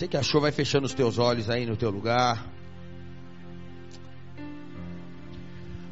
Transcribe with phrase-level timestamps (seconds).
[0.00, 2.46] Você que achou, vai fechando os teus olhos aí no teu lugar.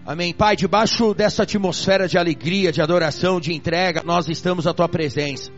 [0.06, 0.32] Amém.
[0.32, 5.52] Pai, debaixo dessa atmosfera de alegria, de adoração, de entrega, nós estamos à tua presença.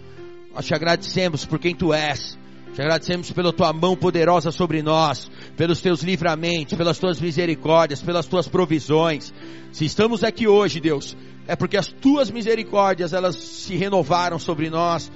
[0.52, 2.36] Nós te agradecemos por quem tu és.
[2.74, 8.26] Te agradecemos pela tua mão poderosa sobre nós, pelos teus livramentos, pelas tuas misericórdias, pelas
[8.26, 9.32] tuas provisões.
[9.70, 15.10] Se estamos aqui hoje, Deus, é porque as tuas misericórdias, elas se renovaram sobre nós.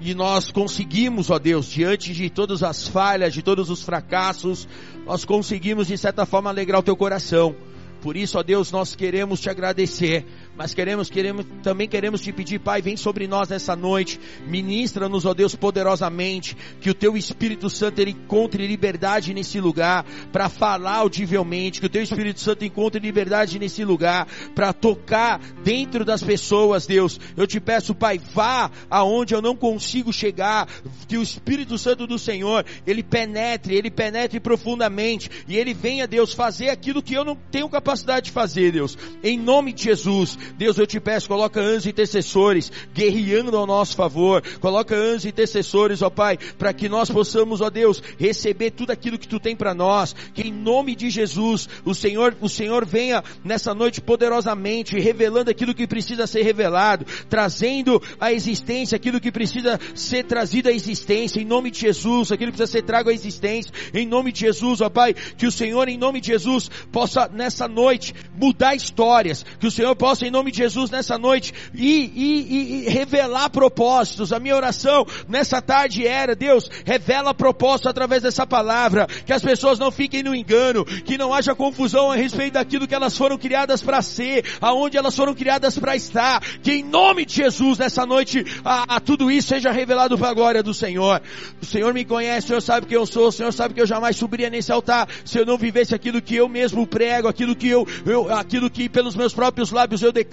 [0.00, 4.68] E nós conseguimos, ó Deus, diante de todas as falhas, de todos os fracassos,
[5.04, 7.56] nós conseguimos de certa forma alegrar o teu coração.
[8.00, 10.24] Por isso, ó Deus, nós queremos te agradecer,
[10.58, 15.32] mas queremos, queremos, também queremos te pedir, Pai, vem sobre nós nessa noite, ministra-nos, ó
[15.32, 21.78] Deus, poderosamente, que o teu Espírito Santo ele encontre liberdade nesse lugar, para falar audivelmente,
[21.78, 27.20] que o teu Espírito Santo encontre liberdade nesse lugar, para tocar dentro das pessoas, Deus.
[27.36, 30.66] Eu te peço, Pai, vá aonde eu não consigo chegar,
[31.06, 36.32] que o Espírito Santo do Senhor, ele penetre, ele penetre profundamente, e ele venha, Deus,
[36.32, 38.98] fazer aquilo que eu não tenho capacidade de fazer, Deus.
[39.22, 44.42] Em nome de Jesus, Deus, eu te peço, coloca anjos intercessores guerreando ao nosso favor.
[44.60, 49.28] Coloca anjos intercessores, ó Pai, para que nós possamos, ó Deus, receber tudo aquilo que
[49.28, 50.14] tu tem para nós.
[50.34, 55.74] Que em nome de Jesus, o Senhor, o Senhor venha nessa noite poderosamente, revelando aquilo
[55.74, 61.40] que precisa ser revelado, trazendo à existência aquilo que precisa ser trazido à existência.
[61.40, 63.72] Em nome de Jesus, aquilo que precisa ser trago à existência.
[63.92, 67.66] Em nome de Jesus, ó Pai, que o Senhor, em nome de Jesus, possa nessa
[67.68, 69.44] noite mudar histórias.
[69.58, 74.32] Que o Senhor possa, em nome de Jesus, nessa noite, e, e, e revelar propósitos.
[74.32, 79.06] A minha oração nessa tarde era, Deus, revela propósitos através dessa palavra.
[79.26, 82.94] Que as pessoas não fiquem no engano, que não haja confusão a respeito daquilo que
[82.94, 86.40] elas foram criadas para ser, aonde elas foram criadas para estar.
[86.62, 90.34] Que em nome de Jesus, nessa noite, a, a tudo isso seja revelado para a
[90.34, 91.20] glória do Senhor.
[91.60, 93.86] O Senhor me conhece, o Senhor sabe quem eu sou, o Senhor sabe que eu
[93.86, 97.68] jamais subiria nesse altar se eu não vivesse aquilo que eu mesmo prego, aquilo que
[97.68, 100.27] eu, eu, aquilo que pelos meus próprios lábios eu declaro,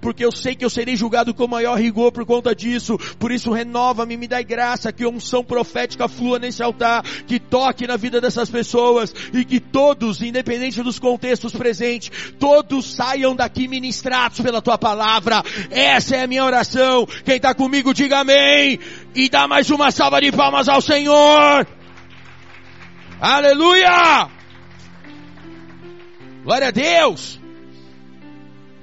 [0.00, 2.98] porque eu sei que eu serei julgado com maior rigor por conta disso.
[3.18, 7.86] Por isso renova-me, me dá graça, que a unção profética flua nesse altar, que toque
[7.86, 14.40] na vida dessas pessoas e que todos, independente dos contextos presentes, todos saiam daqui ministrados
[14.40, 15.42] pela tua palavra.
[15.70, 17.06] Essa é a minha oração.
[17.24, 18.78] Quem está comigo, diga amém.
[19.14, 21.66] E dá mais uma salva de palmas ao Senhor.
[23.20, 24.28] Aleluia!
[26.44, 27.40] Glória a Deus.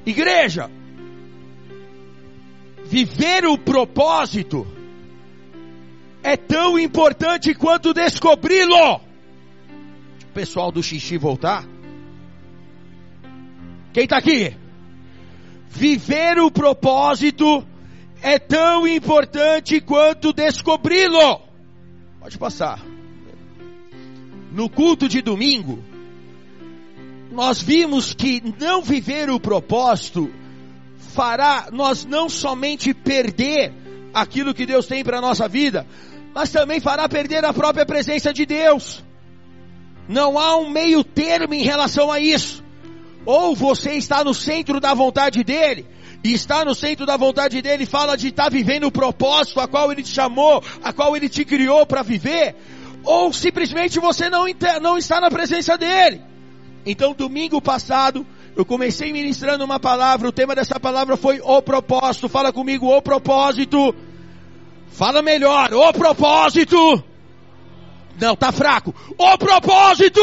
[0.06, 0.70] Igreja,
[2.86, 4.68] viver o propósito
[6.22, 8.96] é tão importante quanto descobri-lo.
[8.98, 11.66] O pessoal do xixi voltar.
[13.94, 14.56] Quem está aqui?
[15.70, 17.66] Viver o propósito
[18.22, 21.42] é tão importante quanto descobri-lo.
[22.20, 22.80] Pode passar.
[24.52, 25.84] No culto de domingo,
[27.31, 30.31] nós vimos que não viver o propósito
[30.97, 33.74] fará nós não somente perder
[34.13, 35.88] aquilo que Deus tem para a nossa vida,
[36.34, 39.03] mas também fará perder a própria presença de Deus.
[40.08, 42.64] Não há um meio termo em relação a isso.
[43.25, 45.85] Ou você está no centro da vontade dele,
[46.24, 49.91] e está no centro da vontade dele, fala de estar vivendo o propósito a qual
[49.91, 52.56] ele te chamou, a qual ele te criou para viver,
[53.03, 54.46] ou simplesmente você não,
[54.81, 56.22] não está na presença dele.
[56.85, 58.25] Então, domingo passado,
[58.56, 62.29] eu comecei ministrando uma palavra, o tema dessa palavra foi o propósito.
[62.29, 63.94] Fala comigo, o propósito.
[64.90, 67.03] Fala melhor, o propósito.
[68.19, 68.94] Não, tá fraco.
[69.18, 70.22] O propósito.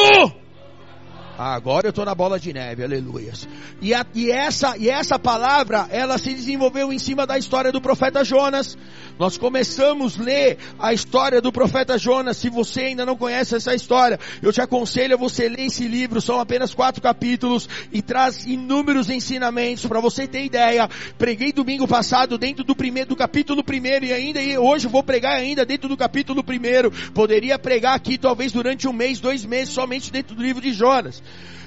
[1.36, 3.32] Agora eu estou na bola de neve, aleluia.
[3.80, 8.24] E, e, essa, e essa palavra, ela se desenvolveu em cima da história do profeta
[8.24, 8.78] Jonas.
[9.18, 12.36] Nós começamos a ler a história do profeta Jonas.
[12.36, 16.20] Se você ainda não conhece essa história, eu te aconselho a você ler esse livro.
[16.20, 20.88] São apenas quatro capítulos e traz inúmeros ensinamentos para você ter ideia.
[21.18, 25.36] Preguei domingo passado dentro do primeiro, do capítulo primeiro e ainda e hoje vou pregar
[25.36, 26.90] ainda dentro do capítulo primeiro.
[27.12, 31.22] Poderia pregar aqui talvez durante um mês, dois meses somente dentro do livro de Jonas.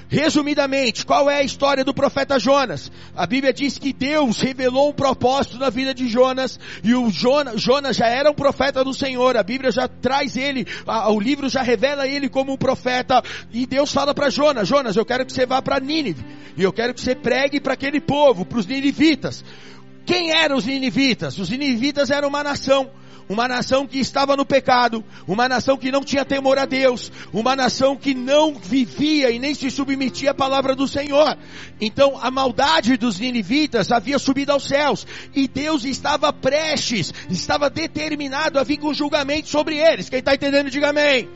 [0.08, 2.92] Resumidamente, qual é a história do profeta Jonas?
[3.16, 7.60] A Bíblia diz que Deus revelou um propósito na vida de Jonas e o Jonas,
[7.60, 9.36] Jonas já era um profeta do Senhor.
[9.36, 13.20] A Bíblia já traz ele, a, o livro já revela ele como um profeta
[13.52, 16.24] e Deus fala para Jonas: Jonas, eu quero que você vá para Nínive
[16.56, 19.44] e eu quero que você pregue para aquele povo, para os ninivitas.
[20.04, 21.36] Quem eram os ninivitas?
[21.36, 22.88] Os ninivitas eram uma nação
[23.28, 27.56] uma nação que estava no pecado, uma nação que não tinha temor a Deus, uma
[27.56, 31.36] nação que não vivia e nem se submetia à palavra do Senhor.
[31.80, 38.58] Então a maldade dos ninivitas havia subido aos céus e Deus estava prestes, estava determinado
[38.58, 40.08] a vir com julgamento sobre eles.
[40.08, 41.28] Quem está entendendo, diga amém.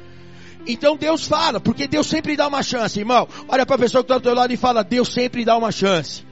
[0.66, 3.26] Então Deus fala, porque Deus sempre dá uma chance, irmão.
[3.48, 5.72] Olha para a pessoa que está do teu lado e fala, Deus sempre dá uma
[5.72, 6.29] chance.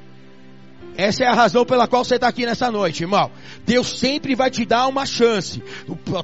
[0.98, 3.30] Essa é a razão pela qual você está aqui nessa noite, irmão.
[3.64, 5.62] Deus sempre vai te dar uma chance.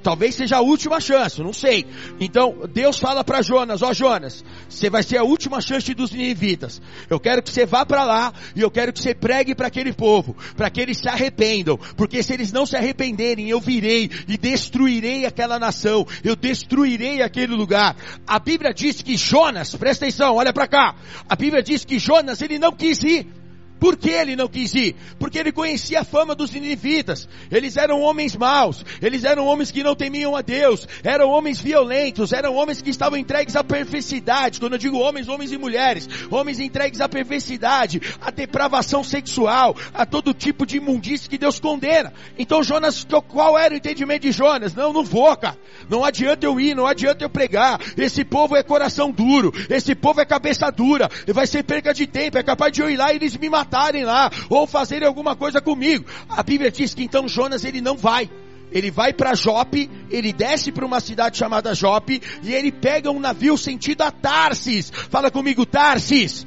[0.02, 1.86] Talvez seja a última chance, não sei.
[2.18, 6.82] Então, Deus fala para Jonas, ó Jonas, você vai ser a última chance dos ninivitas.
[7.08, 9.92] Eu quero que você vá para lá e eu quero que você pregue para aquele
[9.92, 14.36] povo, para que eles se arrependam, porque se eles não se arrependerem, eu virei e
[14.36, 16.04] destruirei aquela nação.
[16.24, 17.94] Eu destruirei aquele lugar.
[18.26, 20.96] A Bíblia diz que Jonas, presta atenção, olha para cá.
[21.28, 23.43] A Bíblia diz que Jonas ele não quis ir.
[23.84, 24.96] Por que ele não quis ir?
[25.18, 27.28] Porque ele conhecia a fama dos ninivitas.
[27.52, 32.32] Eles eram homens maus, eles eram homens que não temiam a Deus, eram homens violentos,
[32.32, 34.58] eram homens que estavam entregues à perversidade.
[34.58, 40.06] Quando eu digo homens, homens e mulheres, homens entregues à perversidade, à depravação sexual, a
[40.06, 42.10] todo tipo de imundície que Deus condena.
[42.38, 44.74] Então Jonas, qual era o entendimento de Jonas?
[44.74, 45.58] Não, não vou, cara.
[45.90, 47.78] Não adianta eu ir, não adianta eu pregar.
[47.98, 52.38] Esse povo é coração duro, esse povo é cabeça dura, vai ser perca de tempo,
[52.38, 55.34] é capaz de eu ir lá e eles me matar matarem lá, ou fazerem alguma
[55.34, 56.06] coisa comigo.
[56.28, 58.30] A Bíblia diz que então Jonas ele não vai.
[58.70, 63.20] Ele vai para Jope, ele desce para uma cidade chamada Jope, e ele pega um
[63.20, 64.90] navio sentido a Tarsis.
[65.10, 66.46] Fala comigo, Tarsis.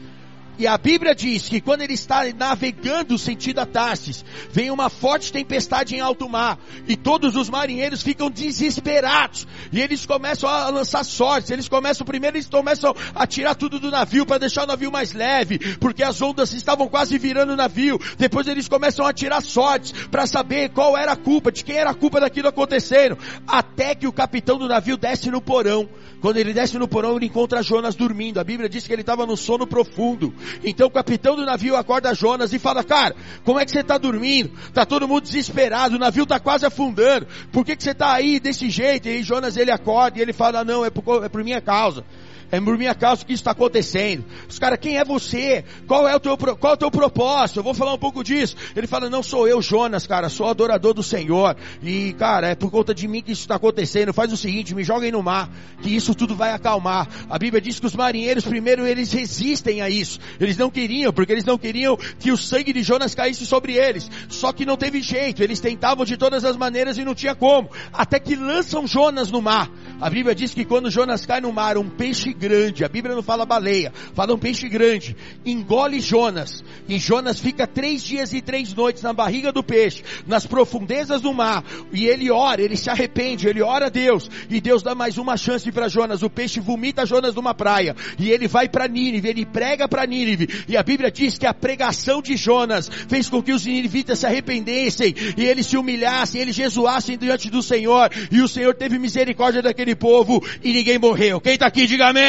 [0.58, 5.32] E a Bíblia diz que quando ele está navegando sentido a Tarsis, vem uma forte
[5.32, 6.58] tempestade em alto mar,
[6.88, 12.38] e todos os marinheiros ficam desesperados, e eles começam a lançar sortes, eles começam, primeiro
[12.38, 16.22] eles começam a tirar tudo do navio para deixar o navio mais leve, porque as
[16.22, 20.98] ondas estavam quase virando o navio, depois eles começam a tirar sortes para saber qual
[20.98, 23.18] era a culpa, de quem era a culpa daquilo acontecendo,
[23.48, 25.88] até que o capitão do navio desce no porão,
[26.20, 28.40] quando ele desce no porão, ele encontra Jonas dormindo.
[28.40, 30.34] A Bíblia diz que ele estava no sono profundo.
[30.64, 33.98] Então o capitão do navio acorda Jonas e fala, cara, como é que você está
[33.98, 34.52] dormindo?
[34.74, 37.28] Tá todo mundo desesperado, o navio está quase afundando.
[37.52, 39.08] Por que, que você está aí desse jeito?
[39.08, 42.04] E aí Jonas ele acorda e ele fala, não, é por, é por minha causa.
[42.52, 44.24] É por minha causa que isso está acontecendo.
[44.48, 45.66] Os caras, quem é você?
[45.86, 47.60] Qual é o teu, qual é o teu propósito?
[47.60, 48.56] Eu vou falar um pouco disso.
[48.76, 51.58] Ele fala, não sou eu, Jonas, cara, sou adorador do Senhor.
[51.84, 54.14] E, cara, é por conta de mim que isso está acontecendo.
[54.14, 55.50] Faz o seguinte, me joguem no mar,
[55.82, 57.08] que isso tudo vai acalmar.
[57.30, 60.20] A Bíblia diz que os marinheiros, primeiro, eles resistem a isso.
[60.40, 64.10] Eles não queriam, porque eles não queriam que o sangue de Jonas caísse sobre eles.
[64.30, 65.44] Só que não teve jeito.
[65.44, 67.70] Eles tentavam de todas as maneiras e não tinha como.
[67.92, 69.70] Até que lançam Jonas no mar.
[70.00, 73.24] A Bíblia diz que quando Jonas cai no mar, um peixe grande, a Bíblia não
[73.24, 78.74] fala baleia, fala um peixe grande, engole Jonas, e Jonas fica três dias e três
[78.74, 83.48] noites na barriga do peixe, nas profundezas do mar, e ele ora, ele se arrepende,
[83.48, 87.06] ele ora a Deus, e Deus dá mais uma chance para Jonas, o peixe vomita
[87.06, 91.12] Jonas numa praia, e ele vai para Nínive, ele prega para Nínive, e a Bíblia
[91.12, 95.66] diz que a pregação de Jonas fez com que os ninivitas se arrependessem, e eles
[95.66, 100.72] se humilhassem, eles jesuassem diante do Senhor, e o Senhor teve misericórdia daquele povo, e
[100.72, 101.42] ninguém morreu.
[101.42, 102.27] Quem está aqui, diga amém.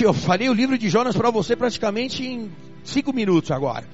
[0.00, 2.52] Eu falei o livro de Jonas para você praticamente em
[2.84, 3.86] cinco minutos agora.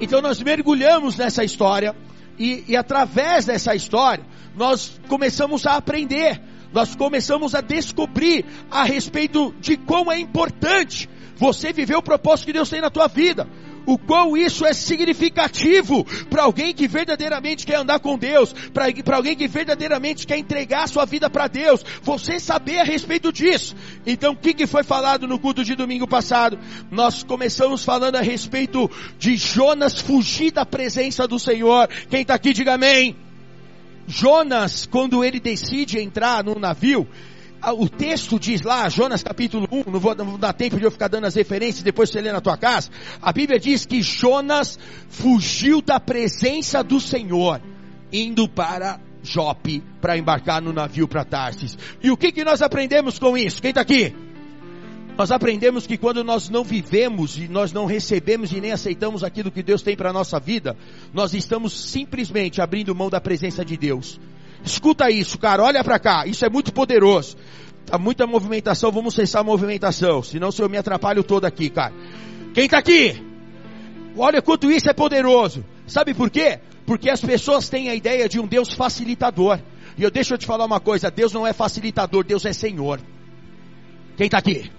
[0.00, 1.94] Então nós mergulhamos nessa história
[2.38, 4.24] e, e através dessa história
[4.56, 6.40] nós começamos a aprender,
[6.72, 12.52] nós começamos a descobrir a respeito de como é importante você viver o propósito que
[12.52, 13.46] Deus tem na tua vida
[13.86, 19.36] o quão isso é significativo para alguém que verdadeiramente quer andar com Deus, para alguém
[19.36, 23.74] que verdadeiramente quer entregar sua vida para Deus, você saber a respeito disso.
[24.06, 26.58] Então, o que, que foi falado no culto de domingo passado?
[26.90, 31.88] Nós começamos falando a respeito de Jonas fugir da presença do Senhor.
[32.08, 33.16] Quem está aqui, diga amém.
[34.06, 37.06] Jonas, quando ele decide entrar no navio,
[37.76, 40.90] o texto diz lá, Jonas capítulo 1, não vou, não vou dar tempo de eu
[40.90, 42.90] ficar dando as referências, depois você lê na tua casa.
[43.20, 47.60] A Bíblia diz que Jonas fugiu da presença do Senhor,
[48.12, 51.76] indo para Jope, para embarcar no navio para Tarsis.
[52.02, 53.60] E o que, que nós aprendemos com isso?
[53.60, 54.14] Quem está aqui?
[55.18, 59.50] Nós aprendemos que quando nós não vivemos e nós não recebemos e nem aceitamos aquilo
[59.50, 60.74] que Deus tem para a nossa vida,
[61.12, 64.18] nós estamos simplesmente abrindo mão da presença de Deus.
[64.64, 67.36] Escuta isso, cara, olha para cá, isso é muito poderoso.
[67.86, 71.92] Tá muita movimentação, vamos cessar a movimentação, senão se eu me atrapalho todo aqui, cara.
[72.54, 73.20] Quem tá aqui?
[74.16, 75.64] Olha quanto isso é poderoso.
[75.86, 76.60] Sabe por quê?
[76.86, 79.58] Porque as pessoas têm a ideia de um Deus facilitador.
[79.98, 83.00] E eu deixo eu te falar uma coisa, Deus não é facilitador, Deus é Senhor.
[84.16, 84.70] Quem tá aqui?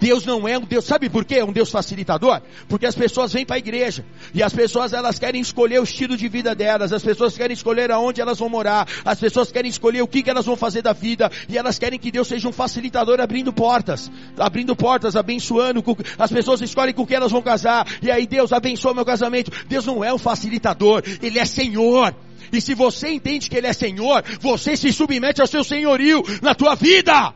[0.00, 1.36] Deus não é um Deus, sabe por quê?
[1.36, 2.40] É um Deus facilitador?
[2.68, 6.16] Porque as pessoas vêm para a igreja e as pessoas elas querem escolher o estilo
[6.16, 10.02] de vida delas, as pessoas querem escolher aonde elas vão morar, as pessoas querem escolher
[10.02, 12.52] o que, que elas vão fazer da vida e elas querem que Deus seja um
[12.52, 15.84] facilitador abrindo portas, abrindo portas, abençoando,
[16.18, 19.50] as pessoas escolhem com quem elas vão casar e aí Deus abençoa meu casamento.
[19.66, 22.14] Deus não é um facilitador, Ele é Senhor.
[22.52, 26.54] E se você entende que Ele é Senhor, você se submete ao seu senhorio na
[26.54, 27.34] tua vida.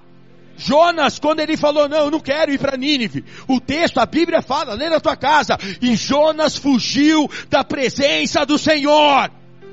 [0.64, 3.24] Jonas, quando ele falou, não, eu não quero ir para Nínive.
[3.48, 5.58] O texto, a Bíblia fala, lê na tua casa.
[5.80, 9.30] E Jonas fugiu da presença do Senhor.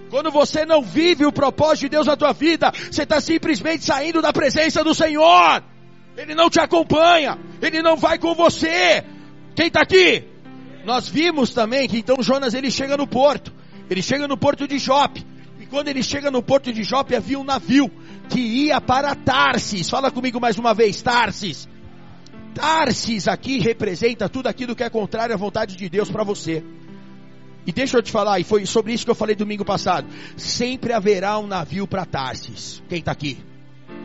[0.09, 4.19] Quando você não vive o propósito de Deus na tua vida, você está simplesmente saindo
[4.19, 5.63] da presença do Senhor.
[6.17, 7.37] Ele não te acompanha.
[7.61, 9.03] Ele não vai com você.
[9.55, 10.23] Quem está aqui?
[10.85, 13.53] Nós vimos também que então Jonas ele chega no porto.
[13.89, 15.23] Ele chega no porto de Jope.
[15.69, 17.91] Quando ele chega no porto de Jope havia um navio
[18.29, 19.89] que ia para Tarsis.
[19.89, 21.67] Fala comigo mais uma vez, Tarsis.
[22.53, 26.63] Tarsis aqui representa tudo aquilo que é contrário à vontade de Deus para você.
[27.65, 30.07] E deixa eu te falar, e foi sobre isso que eu falei domingo passado.
[30.35, 32.81] Sempre haverá um navio para Tarsis.
[32.89, 33.37] Quem está aqui?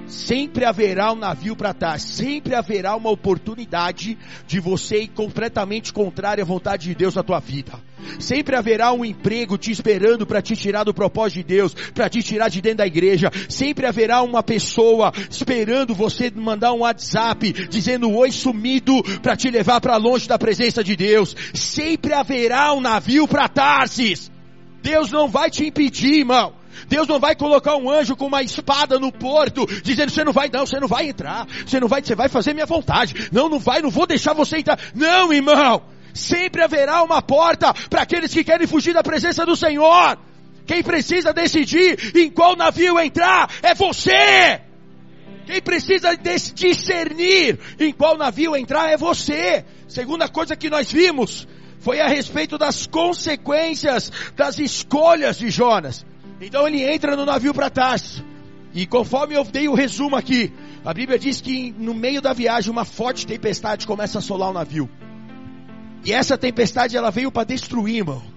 [0.06, 6.42] Sempre haverá um navio para trás, sempre haverá uma oportunidade de você ir completamente contrário
[6.42, 7.72] à vontade de Deus na tua vida.
[8.18, 12.22] Sempre haverá um emprego te esperando para te tirar do propósito de Deus, para te
[12.22, 13.30] tirar de dentro da igreja.
[13.48, 19.80] Sempre haverá uma pessoa esperando você mandar um WhatsApp dizendo oi sumido para te levar
[19.80, 21.34] para longe da presença de Deus.
[21.54, 24.30] Sempre haverá um navio para Tarsis.
[24.82, 26.52] Deus não vai te impedir, irmão.
[26.88, 30.48] Deus não vai colocar um anjo com uma espada no porto, dizendo você não vai,
[30.52, 33.28] não, você não vai entrar, você não vai, você vai fazer minha vontade.
[33.32, 34.78] Não, não vai, não vou deixar você entrar.
[34.94, 35.82] Não, irmão.
[36.12, 40.16] Sempre haverá uma porta para aqueles que querem fugir da presença do Senhor.
[40.64, 44.60] Quem precisa decidir em qual navio entrar é você.
[45.44, 46.16] Quem precisa
[46.54, 49.64] discernir em qual navio entrar é você.
[49.88, 51.46] Segunda coisa que nós vimos
[51.80, 56.06] foi a respeito das consequências das escolhas de Jonas.
[56.40, 58.24] Então ele entra no navio para Tarso.
[58.72, 60.52] E conforme eu dei o resumo aqui,
[60.84, 64.52] a Bíblia diz que no meio da viagem uma forte tempestade começa a assolar o
[64.52, 64.90] navio.
[66.04, 68.34] E essa tempestade ela veio para destruir, irmão.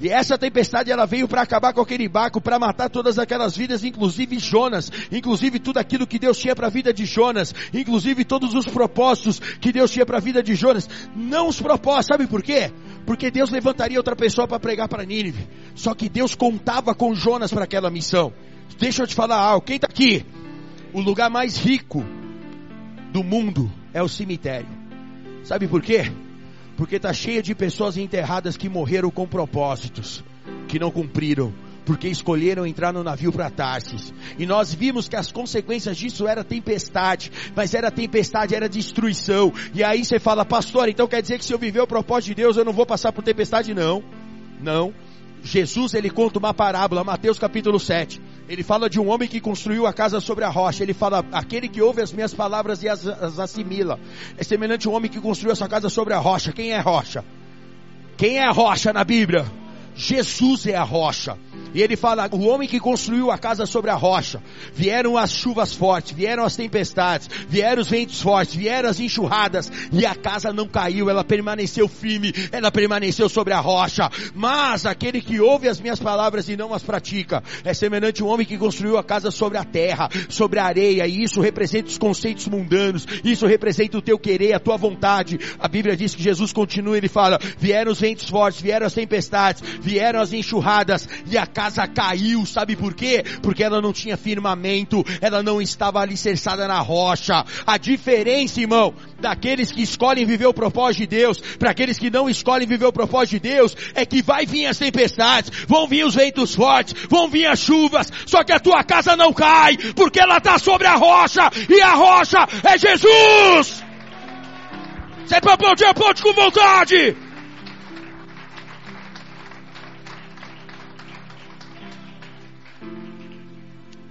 [0.00, 3.84] E essa tempestade ela veio para acabar com aquele barco, para matar todas aquelas vidas,
[3.84, 8.52] inclusive Jonas, inclusive tudo aquilo que Deus tinha para a vida de Jonas, inclusive todos
[8.54, 10.88] os propósitos que Deus tinha para a vida de Jonas.
[11.14, 12.72] Não os propósitos, sabe por quê?
[13.06, 15.48] Porque Deus levantaria outra pessoa para pregar para Nínive.
[15.74, 18.32] Só que Deus contava com Jonas para aquela missão.
[18.78, 19.66] Deixa eu te falar algo.
[19.66, 20.24] Quem está aqui?
[20.92, 22.04] O lugar mais rico
[23.12, 24.68] do mundo é o cemitério.
[25.44, 26.10] Sabe por quê?
[26.76, 30.24] Porque está cheio de pessoas enterradas que morreram com propósitos,
[30.68, 31.52] que não cumpriram
[31.84, 34.12] porque escolheram entrar no navio para Tarsis.
[34.38, 39.52] E nós vimos que as consequências disso era tempestade, mas era tempestade, era destruição.
[39.74, 42.34] E aí você fala, pastor, então quer dizer que se eu viver o propósito de
[42.36, 43.74] Deus, eu não vou passar por tempestade?
[43.74, 44.02] Não,
[44.60, 44.94] não.
[45.42, 48.20] Jesus ele conta uma parábola, Mateus capítulo 7.
[48.48, 50.84] Ele fala de um homem que construiu a casa sobre a rocha.
[50.84, 53.98] Ele fala, aquele que ouve as minhas palavras e as, as assimila.
[54.36, 56.52] É semelhante a um homem que construiu a sua casa sobre a rocha.
[56.52, 57.24] Quem é rocha?
[58.16, 59.44] Quem é a rocha na Bíblia?
[59.94, 61.36] Jesus é a rocha.
[61.74, 64.42] E ele fala: o homem que construiu a casa sobre a rocha,
[64.74, 70.04] vieram as chuvas fortes, vieram as tempestades, vieram os ventos fortes, vieram as enxurradas, e
[70.04, 74.10] a casa não caiu, ela permaneceu firme, ela permaneceu sobre a rocha.
[74.34, 78.28] Mas aquele que ouve as minhas palavras e não as pratica, é semelhante a um
[78.28, 81.98] homem que construiu a casa sobre a terra, sobre a areia, e isso representa os
[81.98, 85.38] conceitos mundanos, isso representa o teu querer, a tua vontade.
[85.58, 89.62] A Bíblia diz que Jesus continua, ele fala: vieram os ventos fortes, vieram as tempestades,
[89.80, 93.24] vieram as enxurradas, e a casa casa caiu, sabe por quê?
[93.40, 97.44] Porque ela não tinha firmamento, ela não estava alicerçada na rocha.
[97.64, 102.28] A diferença, irmão, daqueles que escolhem viver o propósito de Deus, para aqueles que não
[102.28, 106.16] escolhem viver o propósito de Deus, é que vai vir as tempestades, vão vir os
[106.16, 110.38] ventos fortes, vão vir as chuvas, só que a tua casa não cai, porque ela
[110.38, 113.84] está sobre a rocha, e a rocha é Jesus!
[115.24, 117.31] Você para aplaudir, aplaude com vontade!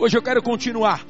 [0.02, 1.06] Hoje eu quero continuar.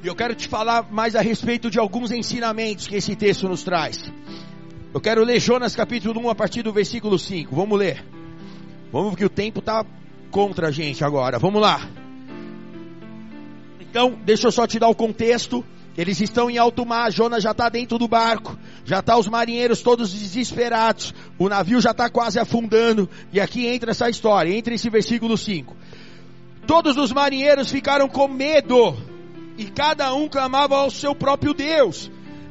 [0.00, 3.64] E eu quero te falar mais a respeito de alguns ensinamentos que esse texto nos
[3.64, 3.98] traz.
[4.94, 7.52] Eu quero ler Jonas capítulo 1 a partir do versículo 5.
[7.52, 8.06] Vamos ler.
[8.92, 9.84] Vamos que o tempo está
[10.30, 11.36] contra a gente agora.
[11.40, 11.80] Vamos lá.
[13.80, 15.64] Então, deixa eu só te dar o contexto.
[15.98, 19.80] Eles estão em alto mar, Jonas já está dentro do barco, já está os marinheiros
[19.80, 24.90] todos desesperados, o navio já está quase afundando, e aqui entra essa história, entra esse
[24.90, 25.76] versículo 5.
[26.66, 28.96] Todos os marinheiros ficaram com medo
[29.56, 32.10] e cada um clamava ao seu próprio Deus.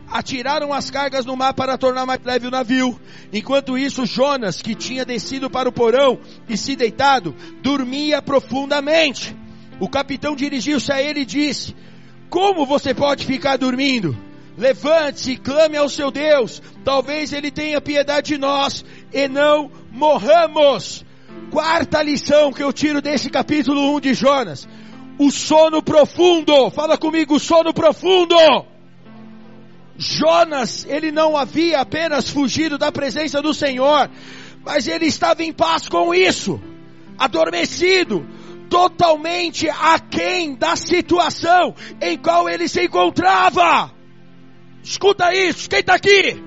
[0.10, 3.00] atiraram as cargas no mar para tornar mais leve o navio.
[3.32, 9.36] Enquanto isso, Jonas, que tinha descido para o porão e se deitado, dormia profundamente.
[9.80, 11.76] O capitão dirigiu-se a ele e disse:
[12.30, 14.16] Como você pode ficar dormindo?
[14.56, 16.62] Levante-se e clame ao seu Deus.
[16.84, 21.04] Talvez ele tenha piedade de nós e não morramos.
[21.52, 24.68] Quarta lição que eu tiro desse capítulo 1 de Jonas.
[25.20, 26.72] O sono profundo.
[26.72, 28.36] Fala comigo, sono profundo.
[29.98, 34.10] Jonas, ele não havia apenas fugido da presença do Senhor,
[34.66, 36.60] mas ele estava em paz com isso,
[37.18, 38.26] adormecido,
[38.70, 43.92] totalmente aquém da situação em qual ele se encontrava.
[44.84, 46.42] Escuta isso, quem está aqui?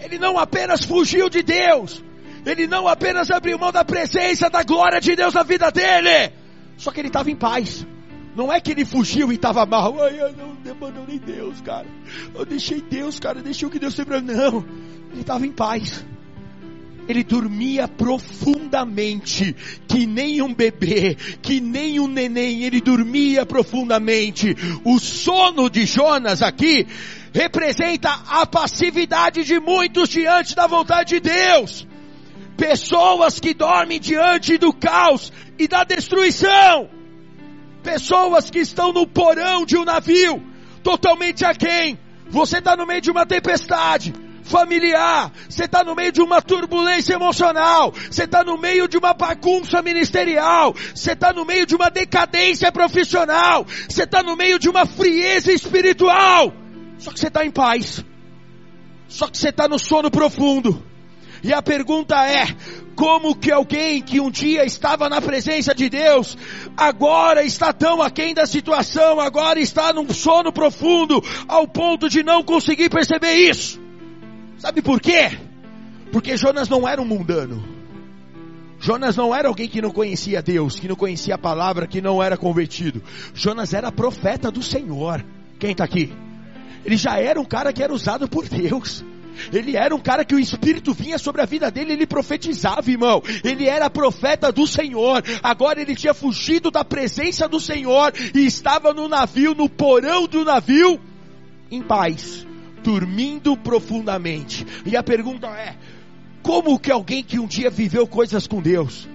[0.00, 2.02] Ele não apenas fugiu de Deus,
[2.44, 6.32] ele não apenas abriu mão da presença, da glória de Deus na vida dele,
[6.76, 7.86] só que ele estava em paz.
[8.34, 9.94] Não é que ele fugiu e estava mal.
[10.02, 11.86] Ai, eu não abandonei Deus, cara.
[12.34, 13.38] Eu deixei Deus, cara.
[13.38, 14.20] Eu deixei o que Deus sempre.
[14.22, 14.64] Não.
[15.10, 16.04] Ele estava em paz.
[17.06, 19.54] Ele dormia profundamente,
[19.88, 24.56] que nem um bebê, que nem um neném, ele dormia profundamente.
[24.84, 26.86] O sono de Jonas aqui
[27.34, 31.86] representa a passividade de muitos diante da vontade de Deus.
[32.56, 36.88] Pessoas que dormem diante do caos e da destruição.
[37.82, 40.42] Pessoas que estão no porão de um navio,
[40.82, 41.98] totalmente aquém.
[42.28, 47.14] Você está no meio de uma tempestade familiar, você está no meio de uma turbulência
[47.14, 51.90] emocional, você está no meio de uma bagunça ministerial, você está no meio de uma
[51.90, 56.52] decadência profissional, você está no meio de uma frieza espiritual.
[56.98, 58.04] Só que você está em paz.
[59.08, 60.91] Só que você está no sono profundo.
[61.42, 62.46] E a pergunta é:
[62.94, 66.36] como que alguém que um dia estava na presença de Deus,
[66.76, 72.42] agora está tão aquém da situação, agora está num sono profundo, ao ponto de não
[72.42, 73.80] conseguir perceber isso?
[74.58, 75.36] Sabe por quê?
[76.12, 77.82] Porque Jonas não era um mundano.
[78.78, 82.22] Jonas não era alguém que não conhecia Deus, que não conhecia a palavra, que não
[82.22, 83.02] era convertido.
[83.32, 85.24] Jonas era profeta do Senhor.
[85.58, 86.12] Quem está aqui?
[86.84, 89.04] Ele já era um cara que era usado por Deus.
[89.52, 93.22] Ele era um cara que o Espírito vinha sobre a vida dele, ele profetizava, irmão.
[93.44, 95.22] Ele era profeta do Senhor.
[95.42, 100.44] Agora ele tinha fugido da presença do Senhor e estava no navio, no porão do
[100.44, 101.00] navio,
[101.70, 102.46] em paz,
[102.82, 104.66] dormindo profundamente.
[104.84, 105.76] E a pergunta é:
[106.42, 109.08] como que alguém que um dia viveu coisas com Deus,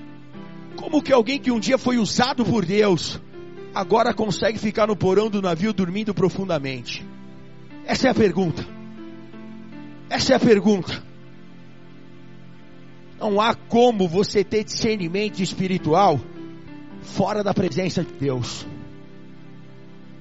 [0.75, 3.19] como que alguém que um dia foi usado por Deus,
[3.73, 7.05] agora consegue ficar no porão do navio dormindo profundamente?
[7.85, 8.76] Essa é a pergunta.
[10.09, 11.03] Essa é a pergunta.
[13.19, 16.19] Não há como você ter discernimento espiritual
[17.01, 18.65] fora da presença de Deus.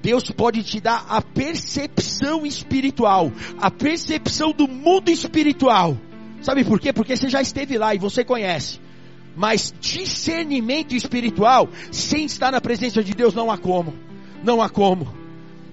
[0.01, 5.97] Deus pode te dar a percepção espiritual, a percepção do mundo espiritual.
[6.41, 6.91] Sabe por quê?
[6.91, 8.79] Porque você já esteve lá e você conhece.
[9.35, 13.93] Mas discernimento espiritual, sem estar na presença de Deus, não há como.
[14.43, 15.07] Não há como.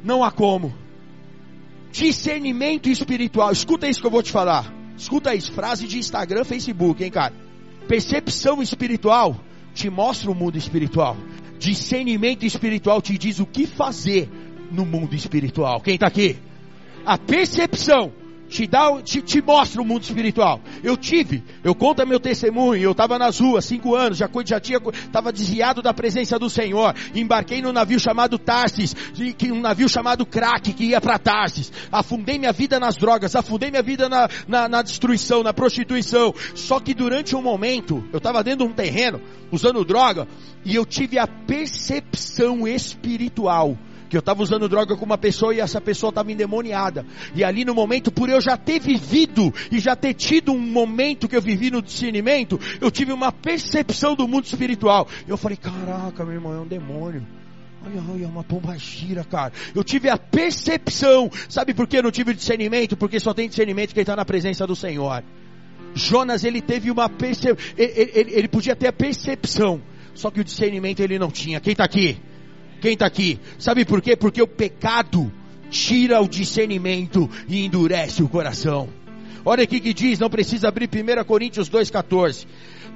[0.03, 0.84] Não há como
[1.95, 3.53] discernimento espiritual.
[3.53, 4.71] Escuta isso que eu vou te falar.
[4.99, 7.33] Escuta isso, frase de Instagram, Facebook, hein, cara?
[7.87, 9.37] Percepção espiritual
[9.73, 11.17] te mostra o mundo espiritual.
[11.57, 14.29] Discernimento espiritual te diz o que fazer
[14.73, 15.81] no mundo espiritual.
[15.81, 16.37] Quem está aqui?
[17.07, 18.13] A percepção
[18.55, 20.61] te dá, te, te mostra o mundo espiritual.
[20.81, 24.79] Eu tive, eu conto meu testemunho, eu estava nas ruas, cinco anos, já, já tinha,
[24.93, 28.95] estava desviado da presença do Senhor, embarquei num navio chamado Tarsis,
[29.51, 33.83] um navio chamado Crack, que ia para Tarsis, afundei minha vida nas drogas, afundei minha
[33.83, 38.67] vida na, na, na destruição, na prostituição, só que durante um momento, eu estava dentro
[38.67, 40.29] de um terreno, usando droga,
[40.65, 43.77] e eu tive a percepção espiritual,
[44.15, 47.05] que eu estava usando droga com uma pessoa e essa pessoa estava endemoniada.
[47.35, 51.27] E ali no momento, por eu já ter vivido e já ter tido um momento
[51.27, 55.09] que eu vivi no discernimento, eu tive uma percepção do mundo espiritual.
[55.27, 57.27] Eu falei, caraca, meu irmão, é um demônio.
[57.85, 59.53] Olha, olha, uma pomba gira, cara.
[59.75, 61.29] Eu tive a percepção.
[61.49, 62.97] Sabe por que eu não tive discernimento?
[62.97, 65.25] Porque só tem discernimento quem está na presença do Senhor.
[65.93, 67.57] Jonas, ele teve uma percepção.
[67.77, 69.83] Ele, ele, ele, podia ter a percepção.
[70.15, 71.59] Só que o discernimento ele não tinha.
[71.59, 72.17] Quem está aqui?
[72.85, 73.41] Quem está aqui?
[73.59, 74.15] Sabe por quê?
[74.15, 75.33] Porque o pecado
[75.71, 78.91] tira o discernimento e endurece o coração.
[79.43, 82.47] Olha aqui que diz, não precisa abrir 1 Coríntios 2,14.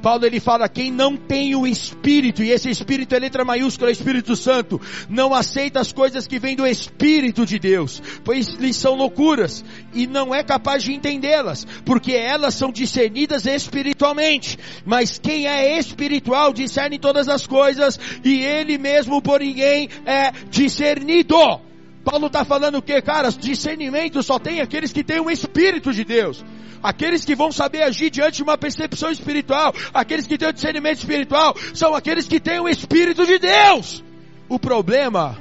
[0.03, 4.37] Paulo ele fala, quem não tem o Espírito, e esse Espírito é letra maiúscula, Espírito
[4.37, 9.65] Santo, não aceita as coisas que vêm do Espírito de Deus, pois lhes são loucuras,
[9.93, 16.53] e não é capaz de entendê-las, porque elas são discernidas espiritualmente, mas quem é espiritual
[16.53, 21.68] discerne todas as coisas, e ele mesmo por ninguém é discernido.
[22.05, 23.31] Paulo está falando o que, cara?
[23.31, 26.45] Discernimento só tem aqueles que têm o Espírito de Deus.
[26.83, 30.99] Aqueles que vão saber agir diante de uma percepção espiritual, aqueles que têm o discernimento
[30.99, 34.05] espiritual, são aqueles que têm o Espírito de Deus.
[34.49, 35.37] O problema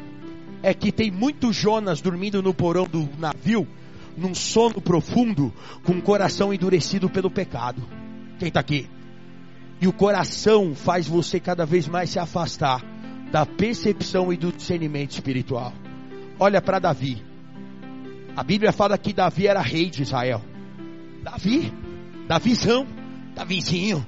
[0.63, 3.67] é que tem muitos Jonas dormindo no porão do navio,
[4.17, 7.83] num sono profundo, com o coração endurecido pelo pecado.
[8.39, 8.89] Quem está aqui?
[9.79, 12.83] E o coração faz você cada vez mais se afastar
[13.31, 15.71] da percepção e do discernimento espiritual.
[16.39, 17.23] Olha para Davi.
[18.35, 20.41] A Bíblia fala que Davi era rei de Israel.
[21.23, 21.73] Davi,
[22.27, 22.85] Davizão,
[23.35, 24.05] Davizinho,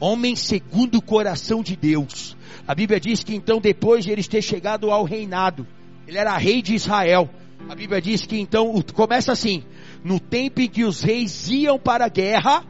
[0.00, 2.36] homem segundo o coração de Deus.
[2.66, 5.66] A Bíblia diz que então depois de eles ter chegado ao reinado,
[6.06, 7.28] ele era rei de Israel.
[7.68, 9.62] A Bíblia diz que então começa assim:
[10.02, 12.64] no tempo em que os reis iam para a guerra,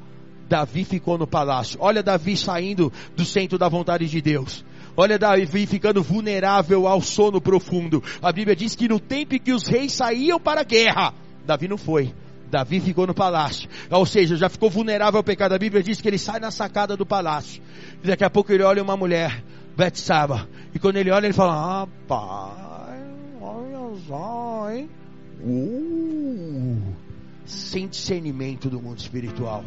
[0.48, 1.78] Davi ficou no palácio.
[1.80, 4.64] Olha Davi saindo do centro da vontade de Deus.
[4.96, 8.02] Olha Davi ficando vulnerável ao sono profundo.
[8.22, 11.12] A Bíblia diz que no tempo em que os reis saíam para a guerra,
[11.44, 12.14] Davi não foi.
[12.48, 13.68] Davi ficou no palácio.
[13.90, 15.54] Ou seja, já ficou vulnerável ao pecado.
[15.54, 17.60] A Bíblia diz que ele sai na sacada do palácio.
[18.02, 19.42] E daqui a pouco ele olha uma mulher,
[19.76, 20.48] Betsaba.
[20.72, 23.02] E quando ele olha, ele fala: pai,
[23.40, 24.88] olha só, hein?
[25.40, 26.94] Uh,
[27.44, 29.64] sem discernimento do mundo espiritual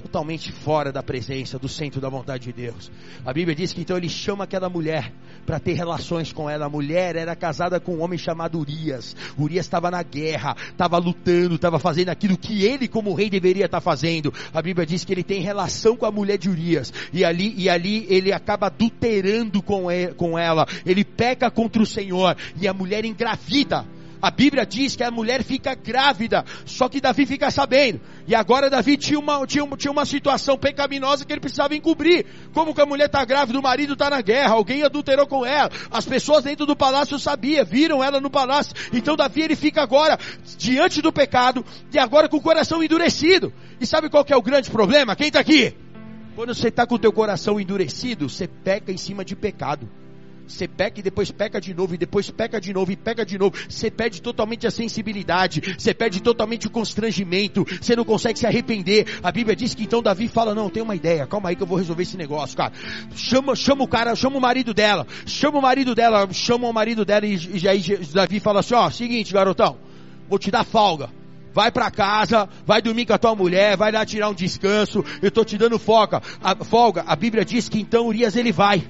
[0.00, 2.90] totalmente fora da presença, do centro da vontade de Deus.
[3.24, 5.12] A Bíblia diz que então ele chama aquela mulher
[5.44, 6.66] para ter relações com ela.
[6.66, 9.14] A mulher era casada com um homem chamado Urias.
[9.38, 13.78] Urias estava na guerra, estava lutando, estava fazendo aquilo que ele, como rei, deveria estar
[13.78, 14.32] tá fazendo.
[14.52, 16.92] A Bíblia diz que ele tem relação com a mulher de Urias.
[17.12, 20.66] E ali, e ali ele acaba adulterando com, ele, com ela.
[20.86, 22.36] Ele peca contra o Senhor.
[22.60, 23.86] E a mulher engravida.
[24.20, 28.00] A Bíblia diz que a mulher fica grávida, só que Davi fica sabendo.
[28.26, 32.26] E agora Davi tinha uma, tinha, tinha uma situação pecaminosa que ele precisava encobrir.
[32.52, 35.70] Como que a mulher está grávida, o marido está na guerra, alguém adulterou com ela.
[35.90, 38.74] As pessoas dentro do palácio sabiam, viram ela no palácio.
[38.92, 40.18] Então Davi ele fica agora
[40.58, 43.52] diante do pecado e agora com o coração endurecido.
[43.80, 45.16] E sabe qual que é o grande problema?
[45.16, 45.74] Quem está aqui?
[46.36, 49.88] Quando você está com o teu coração endurecido, você peca em cima de pecado.
[50.50, 53.38] Você peca e depois peca de novo, e depois peca de novo, e peca de
[53.38, 53.56] novo.
[53.68, 59.06] Você perde totalmente a sensibilidade, você perde totalmente o constrangimento, você não consegue se arrepender.
[59.22, 61.66] A Bíblia diz que então Davi fala: Não, tem uma ideia, calma aí que eu
[61.66, 62.72] vou resolver esse negócio, cara.
[63.14, 67.04] Chama, chama o cara, chama o marido dela, chama o marido dela, chama o marido
[67.04, 67.82] dela, e, e aí
[68.12, 69.78] Davi fala assim: Ó, seguinte, garotão,
[70.28, 71.10] vou te dar folga.
[71.52, 75.04] Vai para casa, vai dormir com a tua mulher, vai lá tirar um descanso.
[75.20, 76.22] Eu tô te dando folga.
[76.42, 77.04] A, folga.
[77.06, 78.84] A Bíblia diz que então Urias ele vai.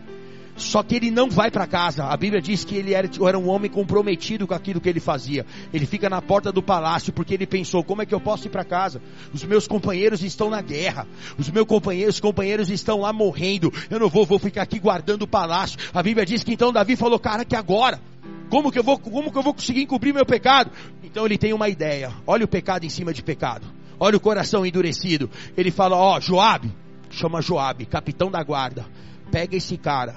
[0.61, 2.05] Só que ele não vai para casa.
[2.05, 5.47] A Bíblia diz que ele era, era, um homem comprometido com aquilo que ele fazia.
[5.73, 8.51] Ele fica na porta do palácio porque ele pensou: como é que eu posso ir
[8.51, 9.01] para casa?
[9.33, 11.09] Os meus companheiros estão na guerra.
[11.39, 13.73] Os meus companheiros, companheiros estão lá morrendo.
[13.89, 15.79] Eu não vou, vou ficar aqui guardando o palácio.
[15.95, 17.99] A Bíblia diz que então Davi falou: cara, que agora?
[18.51, 20.71] Como que eu vou, como que eu vou conseguir encobrir meu pecado?
[21.03, 22.13] Então ele tem uma ideia.
[22.27, 23.67] Olha o pecado em cima de pecado.
[23.99, 25.31] Olha o coração endurecido.
[25.57, 26.71] Ele fala: ó, oh, Joabe,
[27.09, 28.85] chama Joabe, capitão da guarda.
[29.33, 30.17] Pega esse cara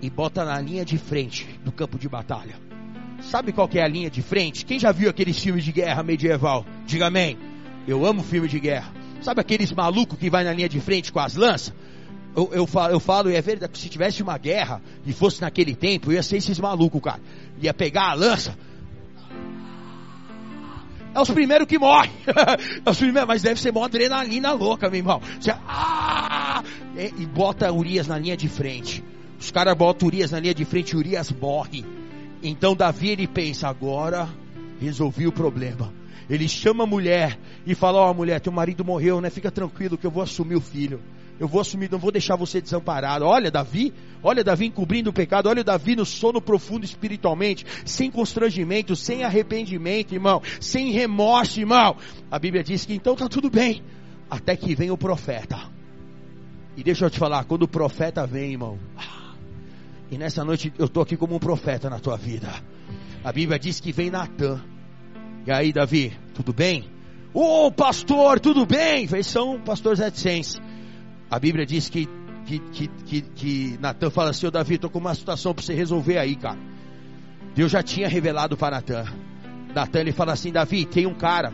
[0.00, 2.54] e bota na linha de frente do campo de batalha.
[3.20, 4.64] Sabe qual é a linha de frente?
[4.64, 6.64] Quem já viu aqueles filmes de guerra medieval?
[6.86, 7.36] Diga amém.
[7.86, 8.92] Eu amo filme de guerra.
[9.22, 11.74] Sabe aqueles malucos que vai na linha de frente com as lanças?
[12.36, 15.74] Eu, eu, falo, eu falo, é verdade, que se tivesse uma guerra e fosse naquele
[15.74, 17.20] tempo, ia ser esses malucos, cara.
[17.60, 18.56] Ia pegar a lança.
[21.12, 22.12] É os primeiros que morrem.
[22.86, 25.20] é os primeiros, mas deve ser uma adrenalina louca, meu irmão.
[25.40, 26.62] Você, ah,
[26.96, 29.02] e bota Urias na linha de frente.
[29.38, 31.84] Os caras botam Urias na linha de frente, Urias morre.
[32.42, 34.28] Então Davi ele pensa, agora
[34.80, 35.92] resolvi o problema.
[36.28, 39.30] Ele chama a mulher e fala, ó oh, mulher, teu marido morreu, né?
[39.30, 41.00] Fica tranquilo que eu vou assumir o filho.
[41.40, 43.24] Eu vou assumir, não vou deixar você desamparado.
[43.24, 48.96] Olha Davi, olha Davi encobrindo o pecado, olha Davi no sono profundo espiritualmente, sem constrangimento,
[48.96, 51.96] sem arrependimento, irmão, sem remorso, irmão.
[52.30, 53.82] A Bíblia diz que então tá tudo bem,
[54.28, 55.58] até que vem o profeta.
[56.76, 58.78] E deixa eu te falar, quando o profeta vem, irmão,
[60.10, 62.48] e nessa noite eu estou aqui como um profeta na tua vida.
[63.22, 64.60] A Bíblia diz que vem Natan.
[65.46, 66.90] E aí, Davi, tudo bem?
[67.34, 69.06] Ô oh, pastor, tudo bem?
[69.10, 70.60] Eles são pastores reticentes.
[71.30, 72.08] A Bíblia diz que,
[72.46, 75.74] que, que, que, que Natan fala assim: Ô Davi, estou com uma situação para você
[75.74, 76.58] resolver aí, cara.
[77.54, 79.04] Deus já tinha revelado para Natan.
[79.74, 81.52] Natan ele fala assim: Davi, tem um cara.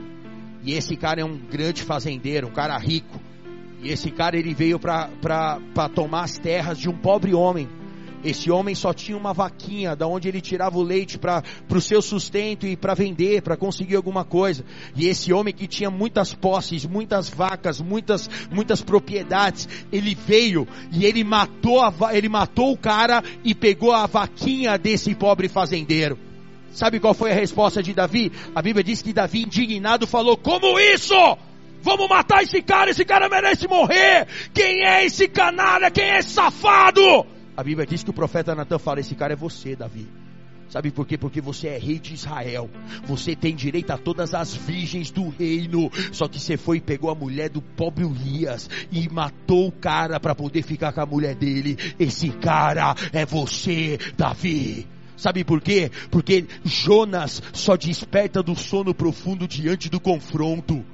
[0.62, 3.20] E esse cara é um grande fazendeiro, um cara rico.
[3.82, 5.10] E esse cara ele veio para
[5.94, 7.68] tomar as terras de um pobre homem
[8.24, 12.00] esse homem só tinha uma vaquinha da onde ele tirava o leite para o seu
[12.00, 14.64] sustento e para vender, para conseguir alguma coisa.
[14.96, 21.04] E esse homem que tinha muitas posses, muitas vacas, muitas muitas propriedades, ele veio e
[21.04, 26.18] ele matou a, ele matou o cara e pegou a vaquinha desse pobre fazendeiro.
[26.72, 28.32] Sabe qual foi a resposta de Davi?
[28.54, 31.14] A Bíblia diz que Davi, indignado, falou: Como isso?
[31.82, 34.26] Vamos matar esse cara, esse cara merece morrer.
[34.54, 35.90] Quem é esse canalha?
[35.90, 37.34] Quem é esse safado?
[37.56, 40.08] A Bíblia diz que o profeta Natan fala: Esse cara é você, Davi.
[40.68, 41.16] Sabe por quê?
[41.16, 42.68] Porque você é rei de Israel.
[43.04, 45.90] Você tem direito a todas as virgens do reino.
[46.10, 50.18] Só que você foi e pegou a mulher do pobre Urias e matou o cara
[50.18, 51.76] para poder ficar com a mulher dele.
[51.98, 54.86] Esse cara é você, Davi.
[55.16, 55.92] Sabe por quê?
[56.10, 60.84] Porque Jonas só desperta do sono profundo diante do confronto.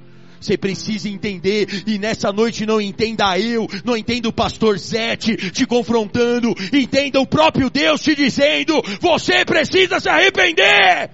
[0.41, 5.67] Você precisa entender, e nessa noite não entenda eu, não entenda o pastor Zete te
[5.67, 11.11] confrontando, entenda o próprio Deus te dizendo, você precisa se arrepender!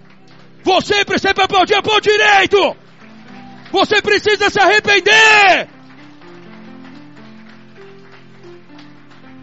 [0.64, 2.74] Você precisa aplaudir a pão direito!
[3.70, 5.68] Você precisa se arrepender!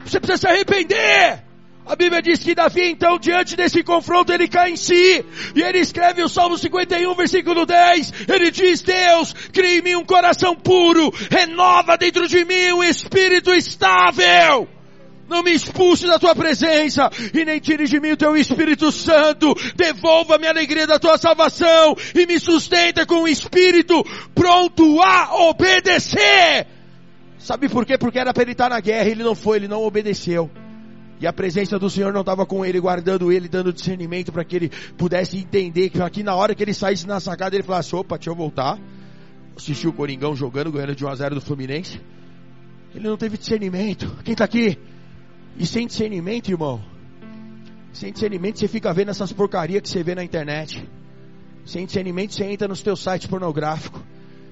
[0.07, 1.45] Você precisa se arrepender!
[1.87, 5.25] A Bíblia diz que Davi, então, diante desse confronto, ele cai em si.
[5.55, 8.27] E ele escreve o Salmo 51, versículo 10.
[8.27, 11.13] Ele diz, Deus, cria em mim um coração puro.
[11.31, 14.67] Renova dentro de mim um espírito estável.
[15.29, 19.55] Não me expulse da tua presença e nem tire de mim o teu Espírito Santo.
[19.75, 26.67] Devolva-me a alegria da tua salvação e me sustenta com o espírito pronto a obedecer.
[27.39, 27.99] Sabe por quê?
[27.99, 30.51] Porque era para ele estar na guerra, ele não foi, ele não obedeceu.
[31.25, 34.57] E a presença do Senhor não estava com ele, guardando ele, dando discernimento para que
[34.57, 38.19] ele pudesse entender que aqui na hora que ele saísse na sacada, ele falasse, opa,
[38.19, 38.79] deixa eu voltar.
[39.57, 41.99] Assistiu o Coringão jogando, ganhando de 1 a 0 do Fluminense.
[42.95, 44.19] Ele não teve discernimento.
[44.23, 44.79] Quem está aqui?
[45.57, 46.85] E sem discernimento, irmão.
[47.95, 50.87] Sem discernimento você fica vendo essas porcarias que você vê na internet.
[51.65, 54.03] Sem discernimento você entra nos teus sites pornográficos.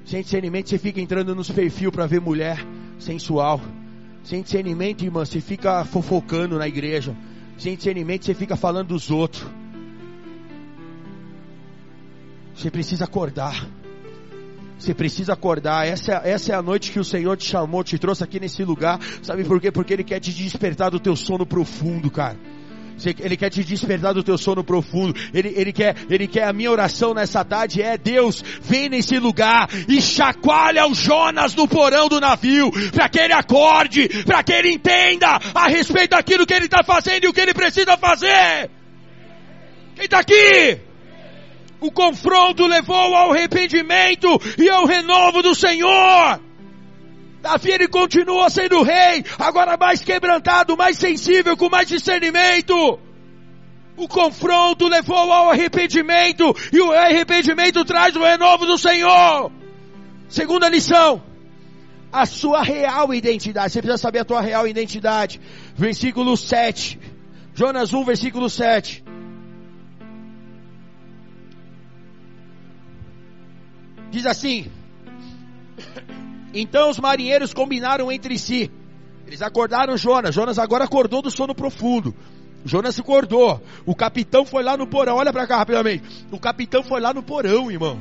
[0.07, 2.67] Sem discernimento você fica entrando nos perfil para ver mulher
[2.99, 3.61] sensual.
[4.25, 7.17] Sem discernimento, irmã, você fica fofocando na igreja.
[7.59, 9.45] Sem discernimento, você fica falando dos outros.
[12.55, 13.67] Você precisa acordar.
[14.79, 15.87] Você precisa acordar.
[15.87, 19.01] Essa, essa é a noite que o Senhor te chamou, te trouxe aqui nesse lugar.
[19.23, 19.71] Sabe por quê?
[19.71, 22.39] Porque Ele quer te despertar do teu sono profundo, cara.
[23.07, 25.19] Ele quer te despertar do teu sono profundo.
[25.33, 29.69] Ele, ele, quer, ele quer a minha oração nessa tarde é Deus, vem nesse lugar
[29.89, 34.73] e chacoalha o Jonas no porão do navio, para que ele acorde, para que ele
[34.73, 38.71] entenda a respeito daquilo que ele está fazendo e o que ele precisa fazer.
[39.95, 40.79] Quem está aqui?
[41.81, 46.52] O confronto levou ao arrependimento e ao renovo do Senhor.
[47.43, 53.01] Davi ele continua sendo rei, agora mais quebrantado, mais sensível, com mais discernimento.
[53.97, 59.51] O confronto levou ao arrependimento e o arrependimento traz o renovo do Senhor.
[60.29, 61.21] Segunda lição,
[62.13, 63.73] a sua real identidade.
[63.73, 65.41] Você precisa saber a tua real identidade.
[65.75, 66.99] Versículo 7.
[67.55, 69.05] Jonas 1, versículo 7.
[74.13, 74.71] Diz assim:
[76.53, 78.71] então os marinheiros combinaram entre si.
[79.27, 80.35] Eles acordaram Jonas.
[80.35, 82.15] Jonas agora acordou do sono profundo.
[82.65, 83.61] Jonas acordou.
[83.87, 85.17] O capitão foi lá no porão.
[85.17, 86.05] Olha para cá rapidamente.
[86.31, 87.99] O capitão foi lá no porão, irmão.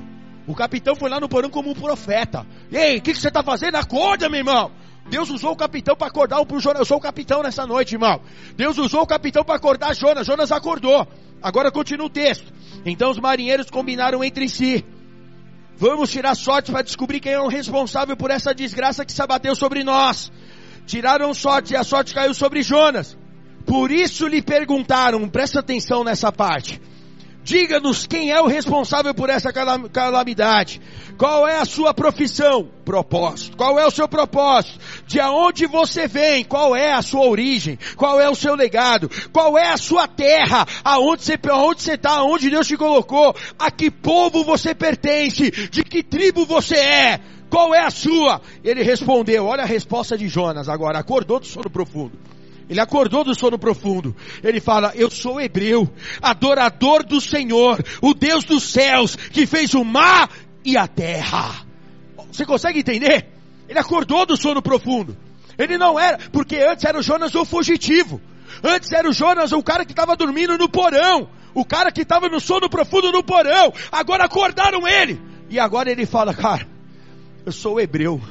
[0.48, 2.46] O capitão foi lá no porão como um profeta.
[2.72, 3.76] Ei, o que, que, você está fazendo?
[3.76, 4.72] Acorda, meu irmão.
[5.10, 6.80] Deus usou o capitão para acordar o Jonas.
[6.80, 8.22] Eu sou o capitão nessa noite, irmão.
[8.56, 10.28] Deus usou o capitão para acordar Jonas.
[10.28, 11.08] Jonas acordou.
[11.42, 12.52] Agora continua o texto.
[12.86, 14.86] Então os marinheiros combinaram entre si.
[15.82, 19.56] Vamos tirar sorte para descobrir quem é o responsável por essa desgraça que se abateu
[19.56, 20.32] sobre nós.
[20.86, 23.18] Tiraram sorte e a sorte caiu sobre Jonas.
[23.66, 26.80] Por isso lhe perguntaram, presta atenção nessa parte.
[27.44, 30.80] Diga-nos quem é o responsável por essa calamidade.
[31.18, 32.68] Qual é a sua profissão?
[32.86, 33.58] Propósito.
[33.58, 34.80] Qual é o seu propósito?
[35.08, 36.44] De onde você vem?
[36.44, 37.78] Qual é a sua origem?
[37.96, 39.10] Qual é o seu legado?
[39.32, 40.68] Qual é a sua terra?
[40.84, 42.12] Aonde você, aonde você está?
[42.18, 43.36] Aonde Deus te colocou?
[43.58, 45.50] A que povo você pertence?
[45.50, 47.20] De que tribo você é?
[47.50, 48.42] Qual é a sua?
[48.64, 52.18] Ele respondeu, olha a resposta de Jonas agora, acordou do sono profundo.
[52.72, 54.16] Ele acordou do sono profundo.
[54.42, 59.84] Ele fala: Eu sou hebreu, adorador do Senhor, o Deus dos céus, que fez o
[59.84, 60.30] mar
[60.64, 61.66] e a terra.
[62.32, 63.28] Você consegue entender?
[63.68, 65.18] Ele acordou do sono profundo.
[65.58, 68.22] Ele não era, porque antes era o Jonas o fugitivo.
[68.64, 71.28] Antes era o Jonas o cara que estava dormindo no porão.
[71.54, 73.74] O cara que estava no sono profundo no porão.
[73.92, 75.22] Agora acordaram ele.
[75.50, 76.66] E agora ele fala, cara,
[77.46, 78.22] eu sou hebreu,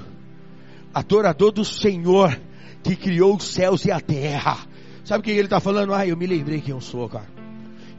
[0.94, 2.40] adorador do Senhor
[2.82, 4.58] que criou os céus e a terra.
[5.04, 5.94] Sabe o que ele está falando?
[5.94, 7.40] Ah, eu me lembrei quem eu sou, cara.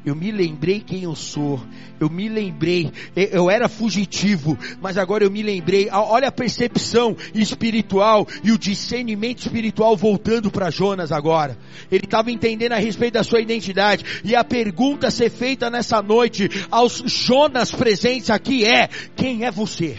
[0.03, 1.61] Eu me lembrei quem eu sou.
[1.99, 2.91] Eu me lembrei.
[3.15, 5.89] Eu era fugitivo, mas agora eu me lembrei.
[5.91, 11.55] Olha a percepção espiritual e o discernimento espiritual voltando para Jonas agora.
[11.91, 14.03] Ele estava entendendo a respeito da sua identidade.
[14.23, 19.51] E a pergunta a ser feita nessa noite aos Jonas presentes aqui é: quem é
[19.51, 19.97] você?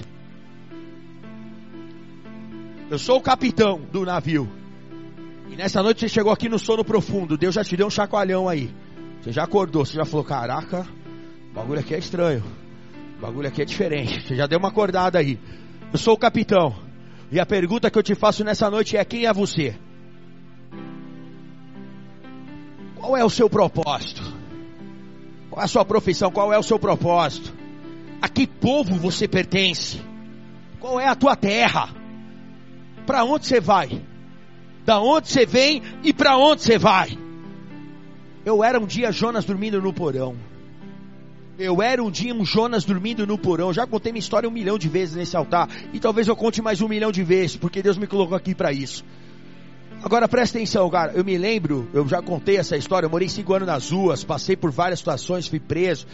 [2.91, 4.62] Eu sou o capitão do navio.
[5.53, 7.37] E nessa noite você chegou aqui no sono profundo.
[7.37, 8.75] Deus já te deu um chacoalhão aí.
[9.21, 10.87] Você já acordou, você já falou, caraca,
[11.51, 12.43] o bagulho aqui é estranho.
[13.19, 14.27] O bagulho aqui é diferente.
[14.27, 15.39] Você já deu uma acordada aí.
[15.93, 16.75] Eu sou o capitão.
[17.31, 19.77] E a pergunta que eu te faço nessa noite é: quem é você?
[22.97, 24.23] Qual é o seu propósito?
[25.51, 26.31] Qual é a sua profissão?
[26.31, 27.53] Qual é o seu propósito?
[28.23, 30.01] A que povo você pertence?
[30.81, 31.91] Qual é a tua terra?
[33.05, 34.01] Para onde você vai?
[34.85, 37.17] Da onde você vem e para onde você vai?
[38.45, 40.37] Eu era um dia Jonas dormindo no porão.
[41.59, 43.73] Eu era um dia um Jonas dormindo no porão.
[43.73, 45.69] Já contei minha história um milhão de vezes nesse altar.
[45.93, 48.73] E talvez eu conte mais um milhão de vezes, porque Deus me colocou aqui para
[48.73, 49.05] isso.
[50.05, 51.13] Agora presta atenção, cara.
[51.15, 53.07] Eu me lembro, eu já contei essa história.
[53.07, 56.07] Eu morei cinco anos nas ruas, passei por várias situações, fui preso.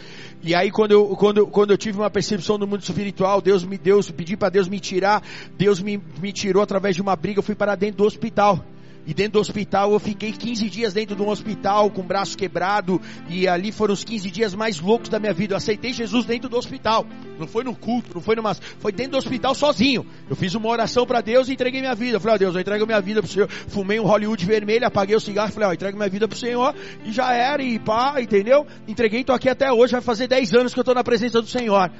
[0.43, 3.79] E aí, quando eu, quando, quando eu tive uma percepção do mundo espiritual, Deus me
[3.79, 5.23] deu, pedi para Deus me tirar.
[5.57, 7.39] Deus me, me tirou através de uma briga.
[7.39, 8.63] Eu fui para dentro do hospital.
[9.05, 12.37] E dentro do hospital eu fiquei 15 dias dentro de um hospital com o braço
[12.37, 13.01] quebrado.
[13.27, 15.53] E ali foram os 15 dias mais loucos da minha vida.
[15.53, 17.05] Eu aceitei Jesus dentro do hospital.
[17.39, 18.53] Não foi no culto, não foi numa.
[18.53, 20.05] Foi dentro do hospital sozinho.
[20.29, 22.17] Eu fiz uma oração para Deus e entreguei minha vida.
[22.17, 23.49] Eu falei, ó oh, Deus, eu entrego minha vida pro Senhor.
[23.49, 25.51] Fumei um Hollywood vermelho, apaguei o cigarro.
[25.51, 26.75] Falei, ó, oh, entrego minha vida pro Senhor.
[27.03, 28.67] E já era, e pá, entendeu?
[28.87, 29.93] Entreguei, tô aqui até hoje.
[29.93, 31.91] Vai fazer 10 anos que eu tô na presença do Senhor.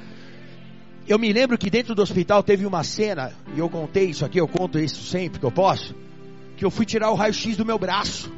[1.08, 4.38] Eu me lembro que dentro do hospital teve uma cena, e eu contei isso aqui,
[4.38, 5.92] eu conto isso sempre que eu posso
[6.60, 8.30] que eu fui tirar o raio-x do meu braço.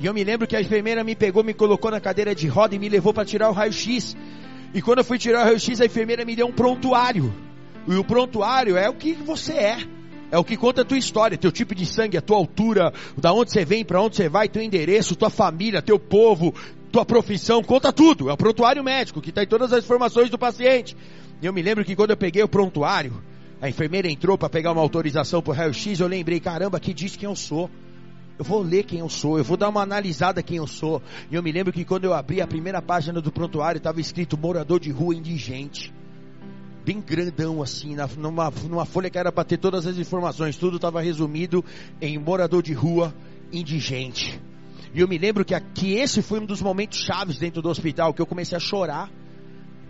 [0.00, 2.74] E eu me lembro que a enfermeira me pegou, me colocou na cadeira de roda
[2.74, 4.16] e me levou para tirar o raio-x.
[4.74, 7.32] E quando eu fui tirar o raio-x, a enfermeira me deu um prontuário.
[7.86, 9.78] E o prontuário é o que você é.
[10.28, 13.32] É o que conta a tua história, teu tipo de sangue, a tua altura, da
[13.32, 16.52] onde você vem, para onde você vai, teu endereço, tua família, teu povo,
[16.90, 18.28] tua profissão, conta tudo.
[18.28, 20.96] É o prontuário médico que tem todas as informações do paciente.
[21.40, 23.22] E eu me lembro que quando eu peguei o prontuário,
[23.60, 26.00] a enfermeira entrou para pegar uma autorização para o raio-x.
[26.00, 27.70] Eu lembrei, caramba, aqui diz quem eu sou.
[28.38, 31.02] Eu vou ler quem eu sou, eu vou dar uma analisada quem eu sou.
[31.30, 34.36] E eu me lembro que quando eu abri a primeira página do prontuário, estava escrito
[34.36, 35.92] morador de rua indigente.
[36.84, 40.56] Bem grandão assim, numa, numa folha que era para ter todas as informações.
[40.58, 41.64] Tudo estava resumido
[41.98, 43.14] em morador de rua
[43.50, 44.38] indigente.
[44.92, 48.12] E eu me lembro que, que esse foi um dos momentos chaves dentro do hospital,
[48.12, 49.10] que eu comecei a chorar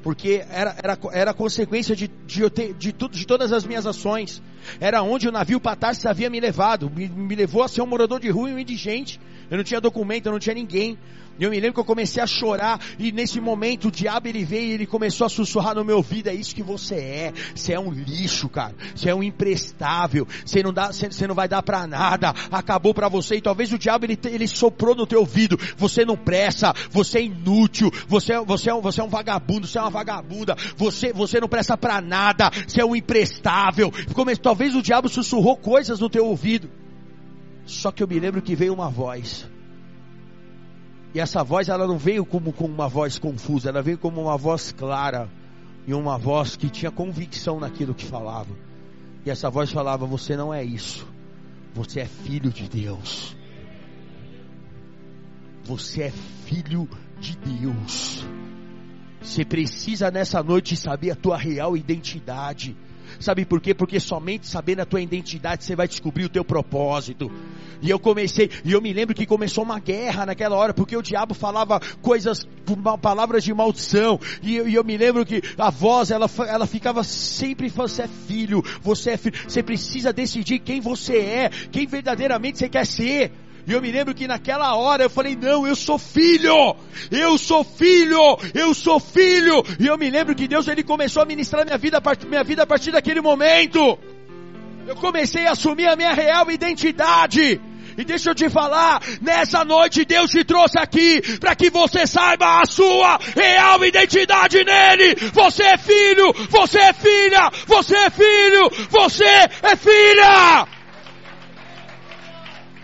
[0.07, 4.41] porque era, era, era consequência de, de, de, tudo, de todas as minhas ações.
[4.79, 8.21] Era onde o navio Patarsis havia me levado, me, me levou a ser um morador
[8.21, 9.19] de rua e um indigente.
[9.51, 10.99] Eu não tinha documento, eu não tinha ninguém.
[11.39, 14.45] E eu me lembro que eu comecei a chorar e nesse momento o diabo ele
[14.45, 17.33] veio e ele começou a sussurrar no meu ouvido, é isso que você é.
[17.55, 18.75] Você é um lixo, cara.
[18.95, 20.27] Você é um imprestável.
[20.45, 22.35] Você não dá, você, não vai dar para nada.
[22.51, 25.59] Acabou para você e talvez o diabo ele, ele soprou no teu ouvido.
[25.77, 29.67] Você não presta, você é inútil, você, é, você, é, um, você é um vagabundo,
[29.67, 30.57] você é uma vagabunda.
[30.77, 32.51] Você, você não presta para nada.
[32.67, 33.93] Você é um imprestável.
[34.41, 36.71] talvez o diabo sussurrou coisas no teu ouvido.
[37.67, 39.47] Só que eu me lembro que veio uma voz
[41.17, 44.37] e essa voz, ela não veio como com uma voz confusa, ela veio como uma
[44.37, 45.31] voz clara
[45.87, 48.55] e uma voz que tinha convicção naquilo que falava.
[49.25, 51.07] E essa voz falava: Você não é isso,
[51.73, 53.35] você é filho de Deus.
[55.65, 56.11] Você é
[56.45, 56.87] filho
[57.19, 58.23] de Deus.
[59.23, 62.77] Você precisa nessa noite saber a tua real identidade.
[63.19, 63.75] Sabe por quê?
[63.75, 67.31] Porque somente sabendo a tua identidade você vai descobrir o teu propósito.
[67.83, 71.03] E eu comecei, e eu me lembro que começou uma guerra naquela hora, porque o
[71.03, 72.47] diabo falava coisas,
[73.01, 74.19] palavras de maldição.
[74.43, 78.63] E, e eu me lembro que a voz, ela, ela ficava sempre, você é filho,
[78.81, 79.37] você é filho.
[79.47, 83.33] Você precisa decidir quem você é, quem verdadeiramente você quer ser.
[83.67, 86.77] E eu me lembro que naquela hora eu falei, não, eu sou filho!
[87.11, 88.39] Eu sou filho!
[88.55, 89.65] Eu sou filho!
[89.81, 92.67] E eu me lembro que Deus ele começou a ministrar minha vida, minha vida a
[92.67, 93.99] partir daquele momento.
[94.87, 97.61] Eu comecei a assumir a minha real identidade.
[97.99, 102.61] E deixa eu te falar, nessa noite Deus te trouxe aqui para que você saiba
[102.61, 105.17] a sua real identidade nele.
[105.33, 110.69] Você é filho, você é filha, você é filho, você é filha.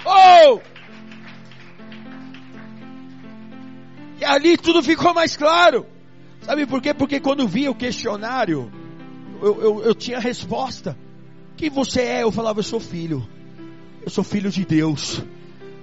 [0.04, 0.71] Oh!
[4.24, 5.86] Ali tudo ficou mais claro.
[6.42, 6.92] Sabe por quê?
[6.92, 8.70] Porque quando via o questionário,
[9.40, 10.96] eu, eu, eu tinha resposta.
[11.56, 12.22] Quem você é?
[12.22, 13.26] Eu falava, eu sou filho.
[14.02, 15.22] Eu sou filho de Deus.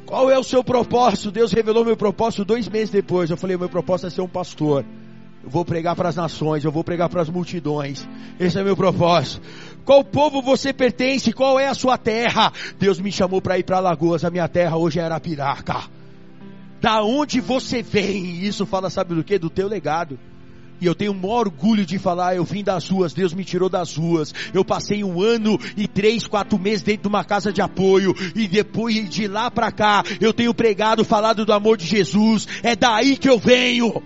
[0.06, 1.32] Qual é o seu propósito?
[1.32, 3.30] Deus revelou meu propósito dois meses depois.
[3.30, 4.84] Eu falei, meu propósito é ser um pastor.
[5.44, 8.08] Eu vou pregar para as nações, eu vou pregar para as multidões.
[8.40, 9.42] Esse é meu propósito.
[9.86, 11.32] Qual povo você pertence?
[11.32, 12.52] Qual é a sua terra?
[12.78, 14.26] Deus me chamou para ir para Lagoas.
[14.26, 15.99] A minha terra hoje é Arapiraca.
[16.82, 18.44] Da onde você vem?
[18.46, 19.38] Isso fala, sabe do que?
[19.38, 20.18] Do teu legado.
[20.82, 23.96] E eu tenho maior orgulho de falar, eu vim das ruas, Deus me tirou das
[23.96, 24.34] ruas.
[24.54, 28.16] Eu passei um ano e três, quatro meses dentro de uma casa de apoio.
[28.34, 32.48] E depois de lá para cá, eu tenho pregado, falado do amor de Jesus.
[32.64, 34.02] É daí que eu venho.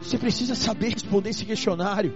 [0.00, 2.12] Você precisa saber responder esse questionário.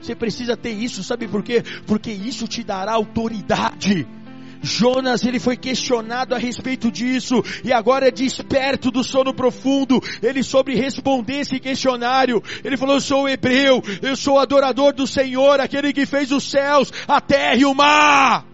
[0.00, 1.64] Você precisa ter isso, sabe por quê?
[1.86, 4.06] Porque isso te dará autoridade.
[4.64, 10.74] Jonas, ele foi questionado a respeito disso, e agora desperto do sono profundo, ele soube
[10.74, 12.42] responder esse questionário.
[12.64, 16.90] Ele falou: Eu sou hebreu, eu sou adorador do Senhor, aquele que fez os céus,
[17.06, 18.46] a terra e o mar.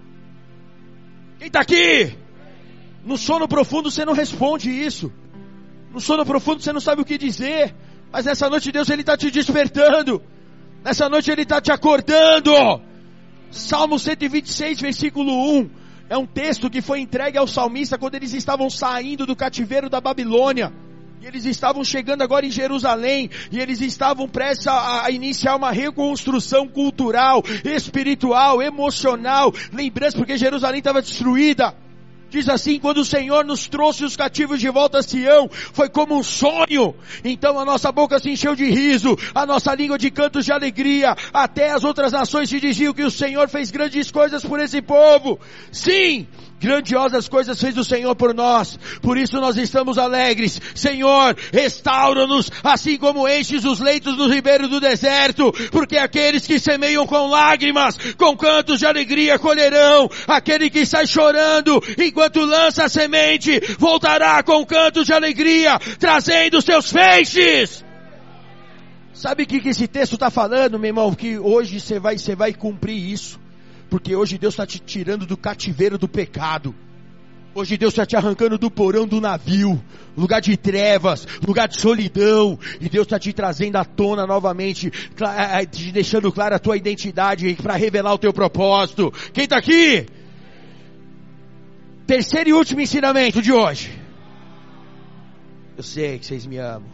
[1.38, 2.18] Quem está aqui?
[3.04, 5.10] No sono profundo você não responde isso.
[5.92, 7.74] No sono profundo você não sabe o que dizer.
[8.12, 10.22] Mas nessa noite Deus ele está te despertando.
[10.84, 12.52] Nessa noite ele está te acordando.
[13.50, 15.79] Salmo 126, versículo 1.
[16.10, 20.00] É um texto que foi entregue ao salmista quando eles estavam saindo do cativeiro da
[20.00, 20.72] Babilônia.
[21.22, 25.70] E eles estavam chegando agora em Jerusalém, e eles estavam prestes a, a, iniciar uma
[25.70, 31.76] reconstrução cultural, espiritual, emocional, lembrança porque Jerusalém estava destruída.
[32.30, 36.16] Diz assim, quando o Senhor nos trouxe os cativos de volta a Sião, foi como
[36.16, 36.94] um sonho.
[37.24, 41.16] Então a nossa boca se encheu de riso, a nossa língua de cantos de alegria.
[41.32, 45.40] Até as outras nações se diziam que o Senhor fez grandes coisas por esse povo.
[45.72, 46.28] Sim,
[46.60, 50.60] Grandiosas coisas fez o Senhor por nós, por isso nós estamos alegres.
[50.74, 57.06] Senhor, restaura-nos, assim como enches os leitos do ribeiro do deserto, porque aqueles que semeiam
[57.06, 60.10] com lágrimas, com cantos de alegria colherão.
[60.28, 66.92] Aquele que sai chorando, enquanto lança a semente, voltará com cantos de alegria, trazendo seus
[66.92, 67.82] feixes.
[69.14, 71.14] Sabe o que, que esse texto está falando, meu irmão?
[71.14, 73.40] Que hoje você vai, você vai cumprir isso.
[73.90, 76.74] Porque hoje Deus está te tirando do cativeiro do pecado.
[77.52, 79.82] Hoje Deus está te arrancando do porão do navio,
[80.16, 85.62] lugar de trevas, lugar de solidão, e Deus está te trazendo à tona novamente, é,
[85.62, 89.12] é, te deixando clara a tua identidade para revelar o teu propósito.
[89.32, 90.06] Quem está aqui?
[92.06, 93.90] Terceiro e último ensinamento de hoje.
[95.76, 96.88] Eu sei que vocês me amam.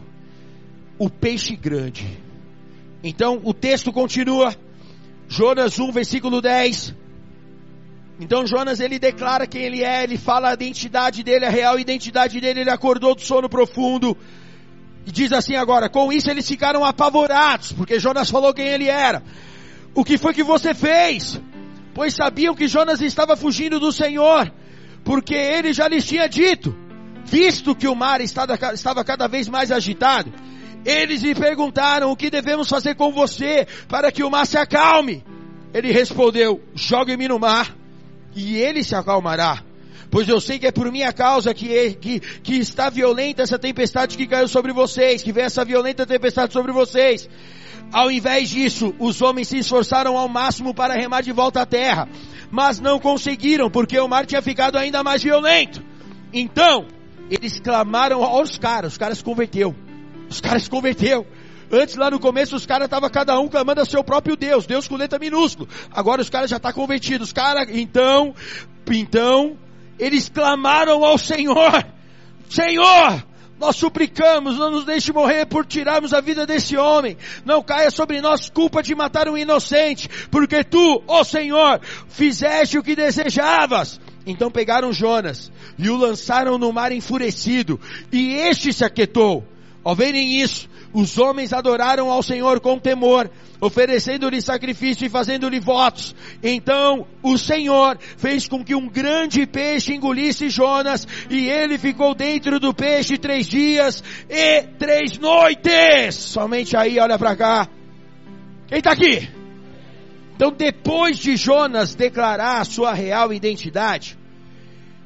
[0.97, 2.17] O peixe grande.
[3.03, 4.55] Então o texto continua.
[5.27, 6.95] Jonas 1, versículo 10.
[8.19, 12.39] Então Jonas ele declara quem ele é, ele fala a identidade dele, a real identidade
[12.39, 14.17] dele, ele acordou do sono profundo.
[15.05, 19.21] E diz assim agora, com isso eles ficaram apavorados, porque Jonas falou quem ele era.
[19.93, 21.39] O que foi que você fez?
[21.93, 24.51] Pois sabiam que Jonas estava fugindo do Senhor,
[25.03, 26.75] porque ele já lhes tinha dito,
[27.23, 30.33] visto que o mar estava cada vez mais agitado,
[30.87, 35.21] eles lhe perguntaram: O que devemos fazer com você para que o mar se acalme?
[35.73, 37.75] Ele respondeu: Jogue-me no mar
[38.33, 39.61] e ele se acalmará.
[40.09, 44.15] Pois eu sei que é por minha causa que, que, que está violenta essa tempestade
[44.17, 47.29] que caiu sobre vocês, que veio essa violenta tempestade sobre vocês.
[47.91, 52.07] Ao invés disso, os homens se esforçaram ao máximo para remar de volta à terra,
[52.49, 55.83] mas não conseguiram, porque o mar tinha ficado ainda mais violento.
[56.31, 56.85] Então,
[57.29, 59.75] eles clamaram aos caras, os caras se converteu.
[60.29, 61.25] Os caras se converteu.
[61.71, 64.65] Antes, lá no começo, os caras estavam cada um clamando a seu próprio Deus.
[64.65, 65.67] Deus com letra minúsculo.
[65.91, 67.27] Agora os caras já estão tá convertidos.
[67.27, 68.33] Os caras, então,
[68.89, 69.57] então,
[69.99, 71.85] eles clamaram ao Senhor.
[72.49, 73.23] Senhor,
[73.59, 77.17] nós suplicamos, não nos deixe morrer por tirarmos a vida desse homem.
[77.43, 82.83] Não caia sobre nós culpa de matar um inocente, porque tu, ó Senhor, fizeste o
[82.83, 83.99] que desejavas.
[84.25, 87.79] Então pegaram Jonas e o lançaram no mar enfurecido,
[88.11, 89.43] e este se aquietou.
[89.87, 93.31] Ao verem isso, os homens adoraram ao Senhor com temor,
[93.61, 96.13] oferecendo-lhe sacrifício e fazendo-lhe votos.
[96.43, 102.59] Então o Senhor fez com que um grande peixe engolisse Jonas, e ele ficou dentro
[102.59, 106.15] do peixe três dias e três noites.
[106.15, 107.69] Somente aí, olha para cá.
[108.67, 109.29] Quem está aqui?
[110.35, 114.17] Então, depois de Jonas declarar a sua real identidade,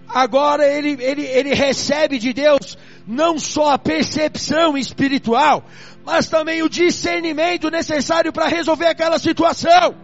[0.10, 2.76] agora ele, ele, ele recebe de Deus
[3.08, 5.66] não só a percepção espiritual,
[6.06, 9.96] mas também o discernimento necessário para resolver aquela situação.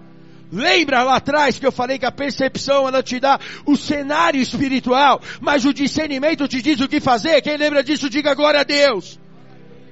[0.52, 5.22] Lembra lá atrás que eu falei que a percepção ela te dá o cenário espiritual,
[5.42, 7.42] mas o discernimento te diz o que fazer.
[7.42, 9.20] Quem lembra disso, diga glória a Deus.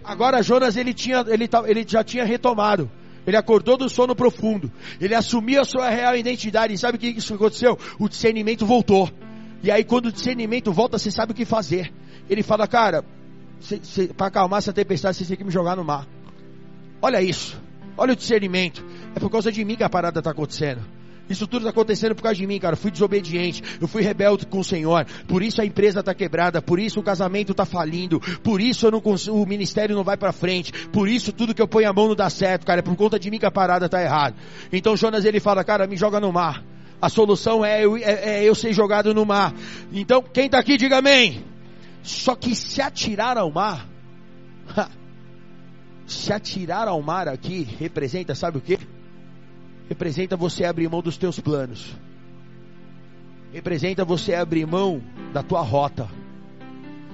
[0.03, 2.89] Agora Jonas ele tinha, ele, ele já tinha retomado.
[3.27, 4.71] Ele acordou do sono profundo.
[5.01, 6.73] Ele assumiu a sua real identidade.
[6.73, 7.77] E sabe o que isso aconteceu?
[7.99, 9.09] O discernimento voltou.
[9.63, 11.91] E aí quando o discernimento volta, você sabe o que fazer.
[12.29, 13.03] Ele fala, cara,
[14.15, 16.07] para acalmar essa tempestade, você tem que me jogar no mar.
[17.01, 17.59] Olha isso.
[17.97, 18.83] Olha o discernimento.
[19.15, 20.81] É por causa de mim que a parada está acontecendo.
[21.29, 22.73] Isso tudo está acontecendo por causa de mim, cara.
[22.73, 25.05] Eu fui desobediente, eu fui rebelde com o Senhor.
[25.27, 29.41] Por isso a empresa está quebrada, por isso o casamento está falindo, por isso consigo,
[29.41, 32.15] o ministério não vai para frente, por isso tudo que eu ponho a mão não
[32.15, 32.79] dá certo, cara.
[32.79, 34.35] É por conta de mim que a parada está errada.
[34.71, 36.63] Então Jonas ele fala, cara, me joga no mar.
[37.01, 39.53] A solução é eu, é, é eu ser jogado no mar.
[39.91, 41.54] Então quem está aqui diga amém.
[42.05, 43.87] Só que se atirar ao mar,
[46.05, 48.77] se atirar ao mar aqui representa, sabe o que?
[49.87, 51.95] representa você abrir mão dos teus planos.
[53.53, 55.01] Representa você abrir mão
[55.31, 56.09] da tua rota.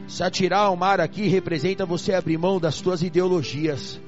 [0.07, 3.99] Se atirar ao mar aqui representa você abrir mão das tuas ideologias.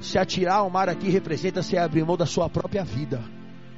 [0.00, 3.22] Se atirar ao mar aqui representa você abrir mão da sua própria vida,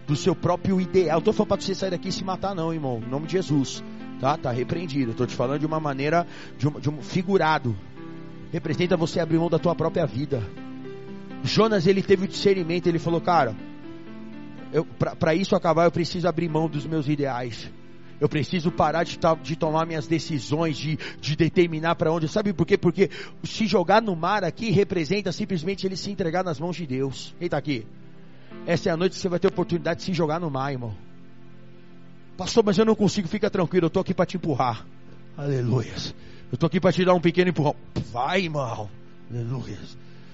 [0.07, 1.19] do seu próprio ideal.
[1.19, 3.03] Estou falando para você sair daqui e se matar, não, irmão.
[3.05, 3.83] Em nome de Jesus,
[4.21, 4.37] tá?
[4.37, 5.13] Tá repreendido.
[5.13, 6.27] Estou te falando de uma maneira,
[6.59, 7.77] de um, de um figurado.
[8.53, 10.43] Representa você abrir mão da tua própria vida.
[11.43, 12.87] Jonas ele teve o discernimento.
[12.87, 13.55] Ele falou, cara,
[15.19, 17.71] para isso acabar, eu preciso abrir mão dos meus ideais.
[18.19, 22.29] Eu preciso parar de, de tomar minhas decisões, de, de determinar para onde.
[22.29, 22.79] Sabe por quê?
[22.79, 23.11] Porque
[23.45, 27.35] se jogar no mar aqui representa simplesmente ele se entregar nas mãos de Deus.
[27.39, 27.87] Quem está aqui?
[28.67, 30.95] Essa é a noite que você vai ter oportunidade de se jogar no mar, irmão.
[32.37, 34.87] Pastor, mas eu não consigo, fica tranquilo, eu estou aqui para te empurrar.
[35.37, 35.95] Aleluia.
[36.51, 37.75] Eu estou aqui para te dar um pequeno empurrão.
[38.13, 38.89] Vai, irmão.
[39.31, 39.79] Aleluia.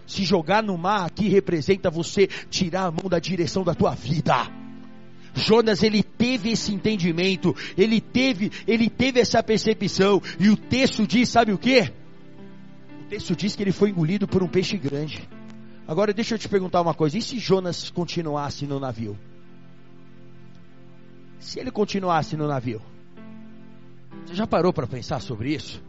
[0.07, 4.51] Se jogar no mar aqui representa você tirar a mão da direção da tua vida.
[5.35, 11.31] Jonas ele teve esse entendimento, ele teve, ele teve essa percepção e o texto diz,
[11.31, 11.91] sabe o que?
[13.01, 15.27] O texto diz que ele foi engolido por um peixe grande.
[15.89, 19.17] Agora deixa eu te perguntar uma coisa, e se Jonas continuasse no navio?
[21.43, 22.81] Se ele continuasse no navio?
[24.25, 25.83] Você já parou para pensar sobre isso?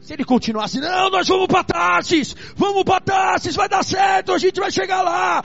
[0.00, 4.38] Se ele continuasse, não, nós vamos para Tarsis, vamos para Tarsis, vai dar certo, a
[4.38, 5.40] gente vai chegar lá,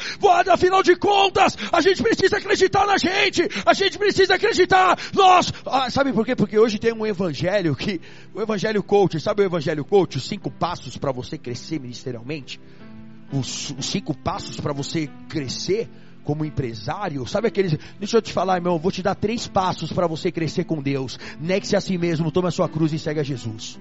[0.51, 5.91] afinal de contas, a gente precisa acreditar na gente, a gente precisa acreditar, nós, ah,
[5.91, 6.36] sabe por quê?
[6.36, 8.01] Porque hoje tem um evangelho que,
[8.34, 12.60] o evangelho coach, sabe o evangelho coach, os cinco passos para você crescer ministerialmente?
[13.32, 15.88] Os, os cinco passos para você crescer
[16.28, 20.07] como empresário, sabe aqueles, deixa eu te falar, irmão, vou te dar três passos para
[20.07, 23.23] você crescer com Deus, negue-se a si mesmo, tome a sua cruz e segue a
[23.23, 23.80] Jesus.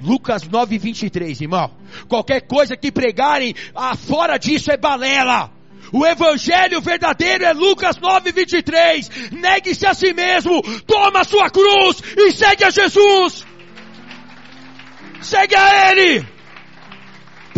[0.00, 1.70] Lucas 9, 23, irmão.
[2.08, 5.52] Qualquer coisa que pregarem ah, fora disso é balela.
[5.92, 9.30] O evangelho verdadeiro é Lucas 9, 23.
[9.32, 13.44] Negue-se a si mesmo, toma a sua cruz e segue a Jesus.
[15.20, 16.37] Segue a Ele.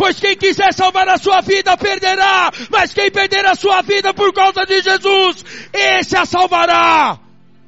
[0.01, 4.33] Pois quem quiser salvar a sua vida perderá, mas quem perder a sua vida por
[4.33, 7.19] causa de Jesus, esse a salvará.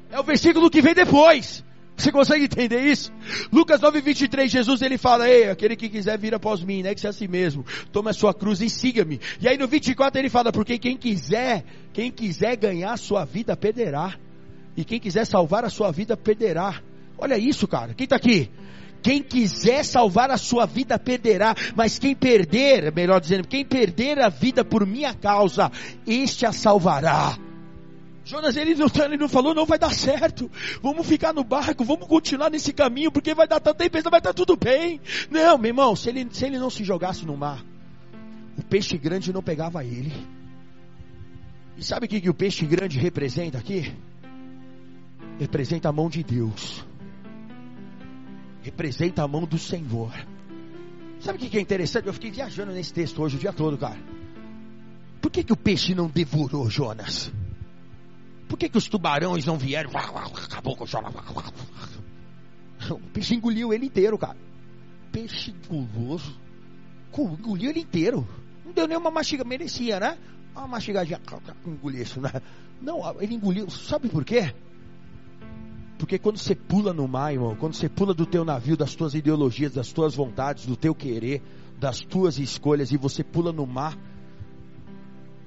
[0.09, 1.63] É o versículo que vem depois.
[1.95, 3.13] Você consegue entender isso?
[3.51, 7.01] Lucas 9, 23, Jesus ele fala, ei, aquele que quiser vir após mim, né, que
[7.01, 9.21] se a si mesmo, tome a sua cruz e siga-me.
[9.39, 11.63] E aí no 24 ele fala, porque quem quiser,
[11.93, 14.15] quem quiser ganhar a sua vida, perderá.
[14.75, 16.81] E quem quiser salvar a sua vida, perderá.
[17.15, 17.93] Olha isso, cara.
[17.93, 18.49] Quem está aqui?
[19.03, 24.29] Quem quiser salvar a sua vida perderá, mas quem perder, melhor dizendo, quem perder a
[24.29, 25.69] vida por minha causa,
[26.07, 27.37] este a salvará.
[28.25, 30.49] Jonas ele não, ele não falou, não vai dar certo.
[30.81, 34.33] Vamos ficar no barco, vamos continuar nesse caminho, porque vai dar tanta tempestade, vai estar
[34.33, 35.01] tudo bem.
[35.29, 37.61] Não, meu irmão, se ele, se ele não se jogasse no mar,
[38.57, 40.13] o peixe grande não pegava ele.
[41.77, 43.93] E sabe o que, que o peixe grande representa aqui?
[45.37, 46.85] Representa a mão de Deus.
[48.63, 50.13] Representa a mão do Senhor.
[51.19, 52.07] Sabe o que, é interessante?
[52.07, 53.99] Eu fiquei viajando nesse texto hoje o dia todo, cara.
[55.21, 57.31] Por que, que o peixe não devorou Jonas?
[58.47, 59.91] Por que, que os tubarões não vieram?
[59.91, 60.87] Acabou com o
[62.95, 64.37] O peixe engoliu ele inteiro, cara.
[65.11, 66.37] Peixe guloso.
[67.17, 68.27] Engoliu ele inteiro.
[68.65, 69.43] Não deu nenhuma mastiga.
[69.43, 70.17] Merecia, né?
[70.55, 71.19] Uma mastigadinha.
[71.65, 72.31] Engolir isso, né?
[72.81, 73.69] Não, ele engoliu.
[73.69, 74.53] Sabe por quê?
[75.97, 79.13] Porque quando você pula no mar, irmão, quando você pula do teu navio, das tuas
[79.13, 81.41] ideologias, das tuas vontades, do teu querer,
[81.79, 83.97] das tuas escolhas, e você pula no mar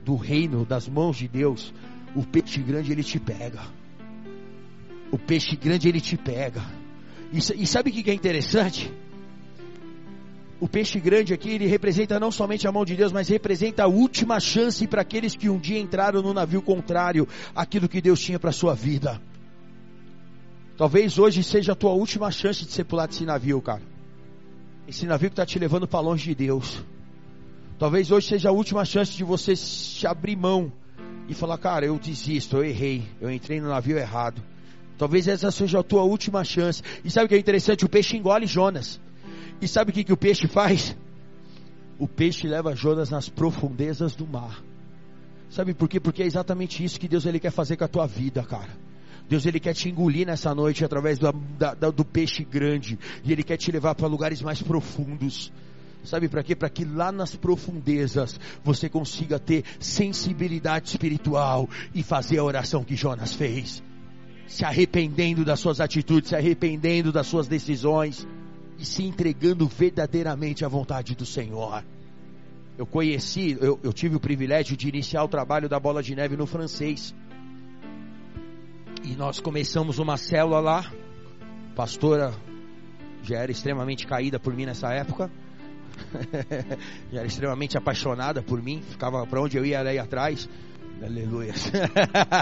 [0.05, 1.75] do reino, das mãos de Deus,
[2.15, 3.63] o peixe grande ele te pega.
[5.11, 6.63] O peixe grande ele te pega.
[7.33, 8.93] E, e sabe o que é interessante?
[10.59, 13.87] O peixe grande aqui, ele representa não somente a mão de Deus, mas representa a
[13.87, 18.39] última chance para aqueles que um dia entraram no navio contrário àquilo que Deus tinha
[18.39, 19.21] para a sua vida.
[20.77, 23.83] Talvez hoje seja a tua última chance de ser pular desse navio, cara.
[24.87, 26.85] Esse navio que está te levando para longe de Deus.
[27.79, 30.71] Talvez hoje seja a última chance de você se abrir mão
[31.29, 34.43] e falar, cara, eu desisto, eu errei, eu entrei no navio errado.
[34.99, 36.83] Talvez essa seja a tua última chance.
[37.05, 37.85] E sabe o que é interessante?
[37.85, 39.01] O peixe engole Jonas.
[39.61, 40.97] E sabe o que, que o peixe faz?
[41.99, 44.63] O peixe leva Jonas nas profundezas do mar.
[45.49, 45.99] Sabe por quê?
[45.99, 48.86] Porque é exatamente isso que Deus ele quer fazer com a tua vida, cara.
[49.29, 52.99] Deus ele quer te engolir nessa noite através do, da, do peixe grande.
[53.25, 55.53] E Ele quer te levar para lugares mais profundos.
[56.05, 56.55] Sabe para quê?
[56.55, 62.95] Para que lá nas profundezas você consiga ter sensibilidade espiritual e fazer a oração que
[62.95, 63.83] Jonas fez.
[64.47, 68.27] Se arrependendo das suas atitudes, se arrependendo das suas decisões
[68.79, 71.83] e se entregando verdadeiramente à vontade do Senhor.
[72.79, 76.37] Eu conheci, eu, eu tive o privilégio de iniciar o trabalho da bola de neve
[76.37, 77.13] no francês.
[79.07, 80.93] E nós começamos uma célula lá.
[81.77, 82.35] Pastora
[83.23, 85.31] já era extremamente caída por mim nessa época.
[87.13, 88.83] já era extremamente apaixonada por mim.
[88.83, 90.49] Ficava para onde eu ia, ela ia atrás.
[91.01, 91.55] Aleluia.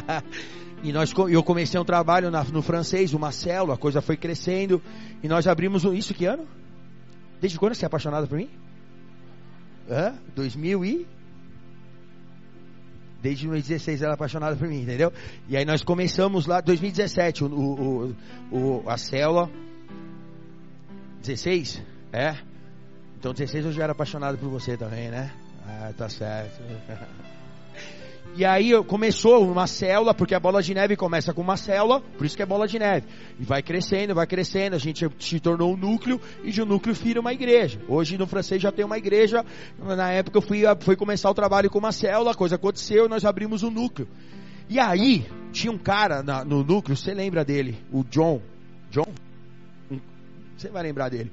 [0.82, 4.80] e nós, eu comecei um trabalho na, no francês, uma célula, a coisa foi crescendo.
[5.22, 6.48] E nós abrimos isso que ano?
[7.42, 8.48] Desde quando você é apaixonada por mim?
[9.90, 10.14] Hã?
[10.34, 11.06] 2000 e
[13.24, 15.10] Desde 2016 ela é apaixonada por mim, entendeu?
[15.48, 18.16] E aí nós começamos lá, 2017, o, o,
[18.52, 19.50] o, a célula.
[21.22, 21.82] 16?
[22.12, 22.36] É?
[23.18, 25.32] Então 16 eu já era apaixonado por você também, né?
[25.66, 26.60] Ah, tá certo.
[28.36, 32.26] E aí começou uma célula, porque a bola de neve começa com uma célula, por
[32.26, 33.06] isso que é bola de neve.
[33.38, 36.92] E vai crescendo, vai crescendo, a gente se tornou um núcleo e de um núcleo
[36.96, 37.80] vira uma igreja.
[37.88, 39.44] Hoje no francês já tem uma igreja.
[39.78, 43.24] Na época eu fui, fui começar o trabalho com uma célula, a coisa aconteceu, nós
[43.24, 44.08] abrimos um núcleo.
[44.68, 47.78] E aí tinha um cara na, no núcleo, você lembra dele?
[47.92, 48.42] O John.
[48.90, 49.06] John?
[50.56, 51.30] Você vai lembrar dele.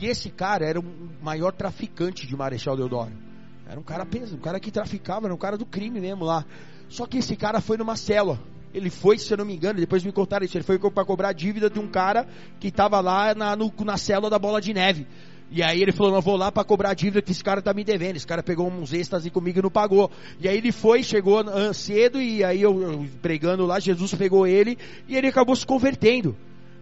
[0.00, 0.84] E esse cara era o
[1.20, 3.33] maior traficante de Marechal Deodoro.
[3.66, 6.44] Era um cara peso, um cara que traficava, era um cara do crime mesmo lá.
[6.88, 8.38] Só que esse cara foi numa célula.
[8.72, 11.28] Ele foi, se eu não me engano, depois me contaram isso, ele foi para cobrar
[11.28, 12.26] a dívida de um cara
[12.58, 15.06] que estava lá na, no, na célula da bola de neve.
[15.50, 17.72] E aí ele falou, não, vou lá para cobrar a dívida que esse cara tá
[17.72, 18.16] me devendo.
[18.16, 20.10] Esse cara pegou uns êxtase comigo e não pagou.
[20.40, 24.76] E aí ele foi, chegou cedo e aí eu, eu pregando lá, Jesus pegou ele
[25.06, 26.36] e ele acabou se convertendo.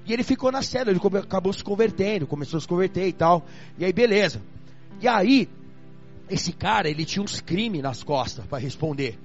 [0.06, 3.44] E ele ficou na célula, ele acabou se convertendo, começou a se converter e tal.
[3.78, 4.40] E aí beleza.
[5.00, 5.48] E aí
[6.32, 9.18] esse cara, ele tinha uns crimes nas costas para responder.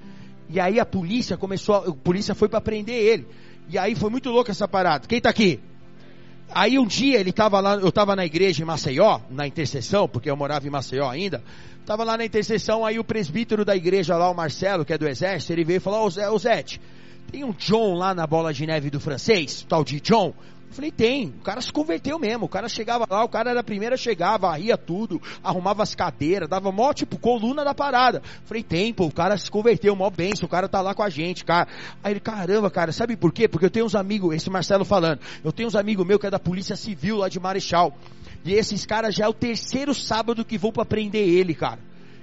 [0.49, 3.27] E aí a polícia começou, a, polícia foi para prender ele.
[3.69, 5.07] E aí foi muito louco essa parada.
[5.07, 5.59] Quem tá aqui?
[6.53, 10.29] Aí um dia ele tava lá, eu tava na igreja em Maceió, na intercessão, porque
[10.29, 11.43] eu morava em Maceió ainda.
[11.85, 15.07] Tava lá na intercessão, aí o presbítero da igreja lá, o Marcelo, que é do
[15.07, 16.63] exército, ele veio e falou, ô Zé,
[17.31, 20.33] tem um John lá na bola de neve do francês, tal de John.
[20.71, 21.29] Falei, tem.
[21.29, 22.45] O cara se converteu mesmo.
[22.45, 25.95] O cara chegava lá, o cara era a primeira a chegar, varria tudo, arrumava as
[25.95, 28.21] cadeiras, dava mó, tipo, coluna da parada.
[28.45, 31.09] Falei, tem, pô, o cara se converteu, mó benção, o cara tá lá com a
[31.09, 31.67] gente, cara.
[32.03, 33.47] Aí ele, caramba, cara, sabe por quê?
[33.47, 36.31] Porque eu tenho uns amigos, esse Marcelo falando, eu tenho uns amigos meus que é
[36.31, 37.97] da Polícia Civil lá de Marechal.
[38.45, 41.79] E esses caras já é o terceiro sábado que vão para prender ele, cara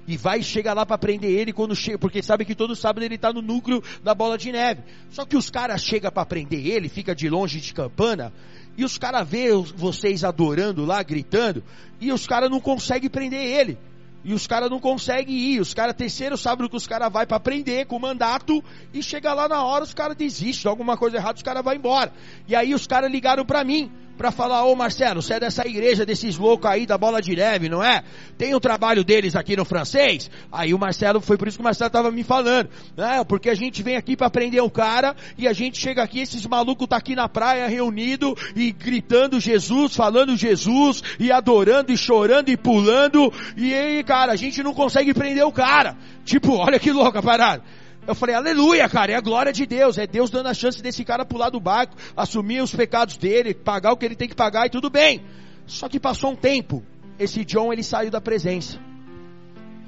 [0.07, 3.18] e vai chegar lá para prender ele quando chega, porque sabe que todo sábado ele
[3.18, 4.82] tá no núcleo da bola de neve.
[5.11, 8.32] Só que os caras chegam para prender ele, fica de longe de campana,
[8.76, 11.62] e os caras vê vocês adorando lá, gritando,
[12.00, 13.78] e os caras não conseguem prender ele.
[14.24, 15.61] E os caras não conseguem ir.
[15.61, 19.46] Os caras, terceiro sábado que os caras vai para prender com mandato e chega lá
[19.46, 22.11] na hora, os caras desistem, alguma coisa errada, os caras vão embora.
[22.48, 26.07] E aí os caras ligaram para mim para falar, ô Marcelo, você é dessa igreja
[26.07, 28.03] desses loucos aí da bola de neve, não é?
[28.39, 30.31] Tem o um trabalho deles aqui no francês?
[30.51, 33.23] Aí o Marcelo, foi por isso que o Marcelo tava me falando, né?
[33.25, 36.47] Porque a gente vem aqui para prender um cara e a gente chega aqui, esses
[36.47, 42.49] malucos tá aqui na praia reunido e gritando Jesus, falando Jesus e adorando e chorando
[42.49, 45.97] e pulando e aí, cara, a gente não consegue prender o cara.
[46.25, 47.62] Tipo, olha que louca parada.
[48.07, 51.05] Eu falei, aleluia, cara, é a glória de Deus, é Deus dando a chance desse
[51.05, 54.66] cara pular do barco, assumir os pecados dele, pagar o que ele tem que pagar
[54.66, 55.22] e tudo bem.
[55.66, 56.82] Só que passou um tempo,
[57.18, 58.78] esse John ele saiu da presença.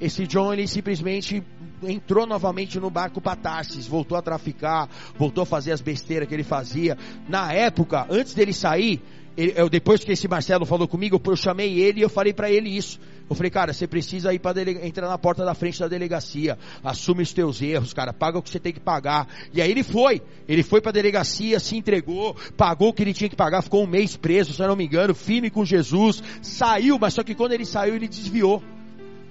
[0.00, 1.44] Esse John ele simplesmente
[1.82, 4.88] entrou novamente no barco para Tarsis, voltou a traficar,
[5.18, 6.96] voltou a fazer as besteiras que ele fazia.
[7.28, 9.02] Na época, antes dele sair,
[9.36, 12.70] eu, depois que esse Marcelo falou comigo, eu chamei ele e eu falei para ele
[12.70, 12.98] isso.
[13.28, 17.22] Eu falei, cara, você precisa ir para entrar na porta da frente da delegacia, assume
[17.22, 19.28] os teus erros, cara, paga o que você tem que pagar.
[19.52, 23.12] E aí ele foi, ele foi para a delegacia, se entregou, pagou o que ele
[23.12, 26.22] tinha que pagar, ficou um mês preso, se eu não me engano, firme com Jesus,
[26.40, 28.62] saiu, mas só que quando ele saiu ele desviou.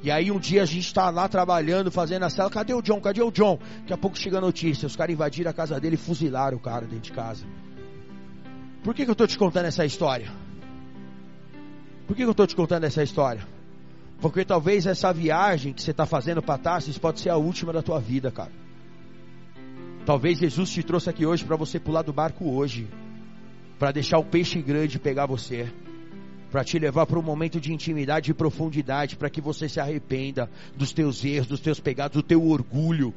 [0.03, 2.99] E aí um dia a gente está lá trabalhando, fazendo a cela, cadê o John?
[2.99, 3.57] Cadê o John?
[3.79, 6.59] Daqui a pouco chega a notícia, os caras invadiram a casa dele e fuzilaram o
[6.59, 7.45] cara dentro de casa.
[8.85, 10.31] Por que, que eu estou te contando essa história?
[12.05, 13.41] Por que, que eu estou te contando essa história?
[14.21, 17.81] Porque talvez essa viagem que você está fazendo para Tarsis pode ser a última da
[17.81, 18.51] tua vida, cara.
[20.05, 22.87] Talvez Jesus te trouxe aqui hoje para você pular do barco hoje.
[23.79, 25.67] para deixar o peixe grande pegar você,
[26.51, 30.47] para te levar para um momento de intimidade e profundidade, para que você se arrependa
[30.77, 33.15] dos teus erros, dos teus pecados, do teu orgulho,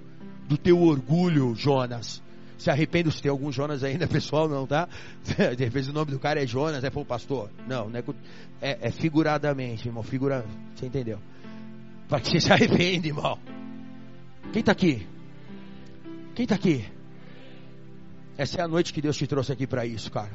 [0.48, 2.22] do teu orgulho, Jonas.
[2.59, 4.48] Se arrependa se tem algum Jonas aí, né, pessoal?
[4.48, 4.88] Não, tá?
[5.56, 7.48] De repente o nome do cara é Jonas, é pro pastor.
[7.68, 8.02] Não, não é,
[8.61, 10.02] é, é figuradamente, irmão.
[10.02, 10.44] Figura,
[10.74, 11.20] você entendeu?
[12.09, 13.38] Para que você se arrependa, irmão.
[14.52, 15.06] Quem está aqui?
[16.34, 16.84] Quem está aqui?
[18.36, 20.32] Essa é a noite que Deus te trouxe aqui para isso, cara.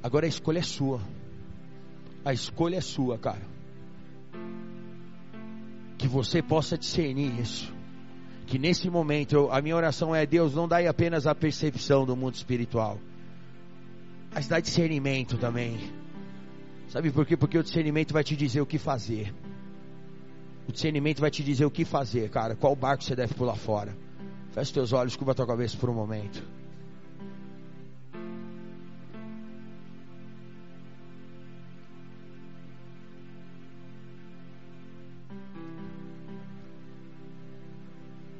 [0.00, 1.00] Agora a escolha é sua.
[2.24, 3.42] A escolha é sua, cara.
[5.96, 7.77] Que você possa discernir isso
[8.48, 12.16] que nesse momento eu, a minha oração é: Deus, não dai apenas a percepção do
[12.16, 12.98] mundo espiritual,
[14.32, 15.78] mas dá discernimento também.
[16.88, 17.36] Sabe por quê?
[17.36, 19.34] Porque o discernimento vai te dizer o que fazer.
[20.66, 22.56] O discernimento vai te dizer o que fazer, cara.
[22.56, 23.94] Qual barco você deve pular fora.
[24.52, 26.42] Feche teus olhos, curva tua cabeça por um momento.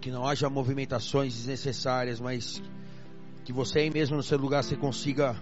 [0.09, 2.63] Que não haja movimentações desnecessárias, mas
[3.45, 5.37] que você aí mesmo no seu lugar você consiga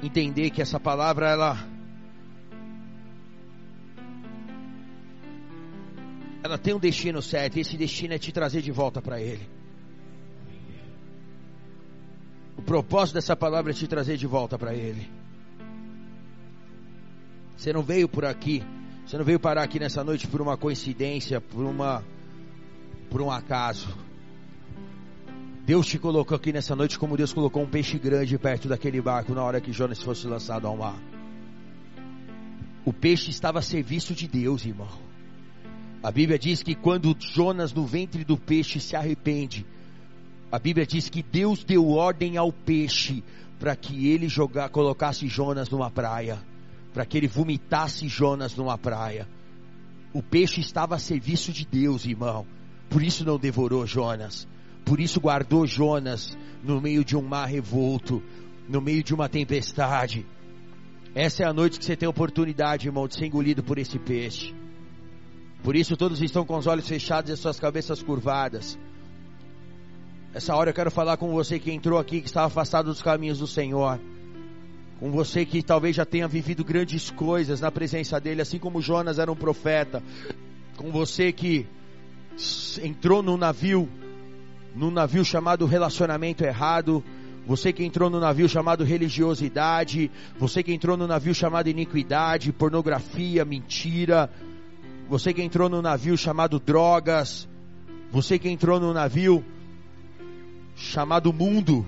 [0.00, 1.58] entender que essa palavra ela
[6.40, 9.44] ela tem um destino certo, e esse destino é te trazer de volta para ele.
[12.56, 15.10] O propósito dessa palavra é te trazer de volta para ele.
[17.56, 18.62] Você não veio por aqui,
[19.04, 22.04] você não veio parar aqui nessa noite por uma coincidência, por uma
[23.14, 23.96] por um acaso.
[25.64, 29.32] Deus te colocou aqui nessa noite como Deus colocou um peixe grande perto daquele barco
[29.32, 31.00] na hora que Jonas fosse lançado ao mar.
[32.84, 34.88] O peixe estava a serviço de Deus, irmão.
[36.02, 39.64] A Bíblia diz que quando Jonas no ventre do peixe se arrepende,
[40.50, 43.22] a Bíblia diz que Deus deu ordem ao peixe
[43.60, 46.40] para que ele jogar, colocasse Jonas numa praia,
[46.92, 49.28] para que ele vomitasse Jonas numa praia.
[50.12, 52.44] O peixe estava a serviço de Deus, irmão.
[52.94, 54.46] Por isso não devorou Jonas.
[54.84, 58.22] Por isso guardou Jonas no meio de um mar revolto,
[58.68, 60.24] no meio de uma tempestade.
[61.12, 63.98] Essa é a noite que você tem a oportunidade, irmão, de ser engolido por esse
[63.98, 64.54] peixe.
[65.64, 68.78] Por isso todos estão com os olhos fechados e as suas cabeças curvadas.
[70.32, 73.40] Essa hora eu quero falar com você que entrou aqui, que estava afastado dos caminhos
[73.40, 73.98] do Senhor.
[75.00, 79.18] Com você que talvez já tenha vivido grandes coisas na presença dele, assim como Jonas
[79.18, 80.00] era um profeta.
[80.76, 81.66] Com você que
[82.82, 83.88] entrou no navio,
[84.74, 87.02] no navio chamado relacionamento errado,
[87.46, 93.44] você que entrou no navio chamado religiosidade, você que entrou no navio chamado iniquidade, pornografia,
[93.44, 94.30] mentira,
[95.08, 97.46] você que entrou no navio chamado drogas,
[98.10, 99.44] você que entrou no navio
[100.74, 101.84] chamado mundo.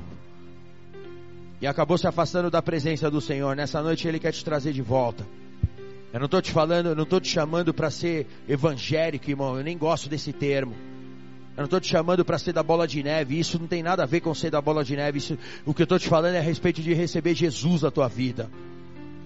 [1.61, 4.83] E acabou se afastando da presença do Senhor, nessa noite Ele quer te trazer de
[4.83, 5.27] volta.
[6.17, 9.59] Eu não estou te falando, eu não estou te chamando para ser evangélico, irmão.
[9.59, 10.73] Eu nem gosto desse termo.
[11.55, 13.39] Eu não estou te chamando para ser da bola de neve.
[13.39, 15.19] Isso não tem nada a ver com ser da bola de neve.
[15.19, 15.37] Isso,
[15.67, 18.49] o que eu estou te falando é a respeito de receber Jesus na tua vida.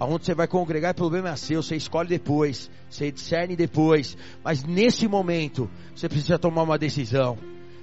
[0.01, 1.63] Aonde você vai congregar, o problema é seu.
[1.63, 4.17] Você escolhe depois, você discerne depois.
[4.43, 7.39] Mas nesse momento, você precisa tomar uma decisão.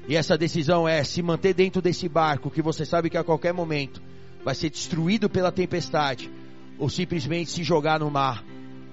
[0.05, 3.53] E essa decisão é se manter dentro desse barco que você sabe que a qualquer
[3.53, 4.01] momento
[4.43, 6.29] vai ser destruído pela tempestade,
[6.77, 8.43] ou simplesmente se jogar no mar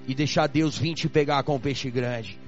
[0.07, 2.39] e deixar Deus vir te pegar com o peixe grande.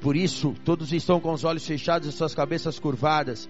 [0.00, 3.48] Por isso, todos estão com os olhos fechados e suas cabeças curvadas.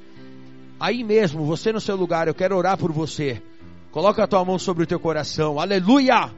[0.79, 3.43] Aí mesmo, você no seu lugar, eu quero orar por você.
[3.91, 5.59] Coloca a tua mão sobre o teu coração.
[5.59, 6.31] Aleluia!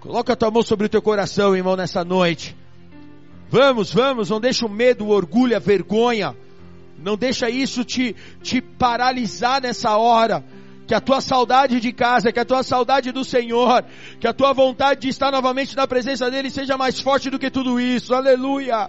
[0.00, 2.56] Coloca a tua mão sobre o teu coração, irmão, nessa noite.
[3.50, 6.36] Vamos, vamos, não deixa o medo, o orgulho, a vergonha.
[6.98, 10.44] Não deixa isso te, te paralisar nessa hora
[10.88, 13.84] que a tua saudade de casa, que a tua saudade do Senhor,
[14.18, 17.50] que a tua vontade de estar novamente na presença dEle seja mais forte do que
[17.50, 18.14] tudo isso.
[18.14, 18.88] Aleluia.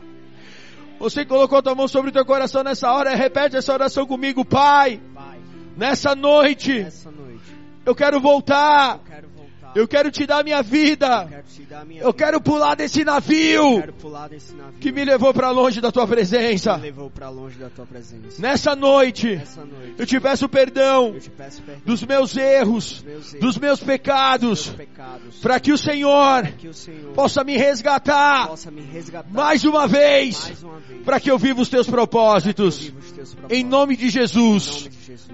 [0.98, 4.46] Você colocou a tua mão sobre o teu coração nessa hora, repete essa oração comigo,
[4.46, 5.02] Pai.
[5.14, 5.40] Pai
[5.76, 7.44] nessa, noite, nessa noite,
[7.86, 8.96] eu quero voltar.
[8.96, 9.30] Eu quero
[9.76, 11.44] eu quero te dar minha vida.
[12.00, 13.84] Eu quero pular desse navio
[14.80, 16.82] que me levou para longe da tua presença.
[18.38, 19.42] Nessa noite,
[19.98, 21.16] eu te peço perdão
[21.86, 23.04] dos meus erros,
[23.40, 24.74] dos meus pecados,
[25.42, 26.48] para que o Senhor
[27.14, 28.52] possa me resgatar
[29.30, 30.52] mais uma vez,
[31.06, 32.92] para que eu viva os teus propósitos.
[33.50, 34.90] Em nome de Jesus.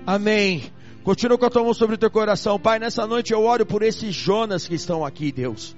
[0.06, 0.64] Amém.
[1.06, 2.60] Continua com a tua mão sobre o teu coração.
[2.60, 5.76] Pai, nessa noite eu oro por esses Jonas que estão aqui, Deus.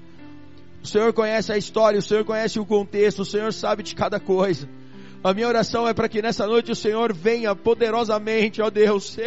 [0.82, 4.22] O Senhor conhece a história, o Senhor conhece o contexto, o Senhor sabe de cada
[4.22, 4.70] coisa.
[5.22, 9.18] A minha oração é para que nessa noite o Senhor venha poderosamente, ó Deus,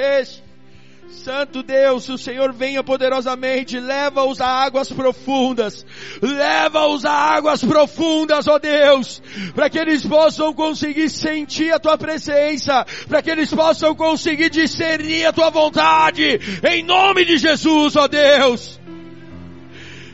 [1.11, 5.85] Santo Deus, o Senhor venha poderosamente, leva-os a águas profundas,
[6.23, 9.21] leva-os a águas profundas, ó Deus,
[9.55, 15.27] para que eles possam conseguir sentir a tua presença, para que eles possam conseguir discernir
[15.27, 18.81] a tua vontade, em nome de Jesus, ó Deus.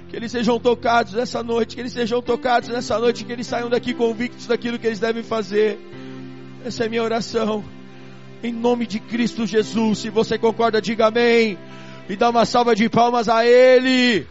[0.09, 3.69] Que eles sejam tocados nessa noite, que eles sejam tocados nessa noite, que eles saiam
[3.69, 5.79] daqui convictos daquilo que eles devem fazer.
[6.65, 7.76] Essa é a minha oração.
[8.47, 9.99] Em nome de Cristo Jesus.
[9.99, 11.59] Se você concorda, diga amém.
[12.09, 14.25] E dá uma salva de palmas a Ele.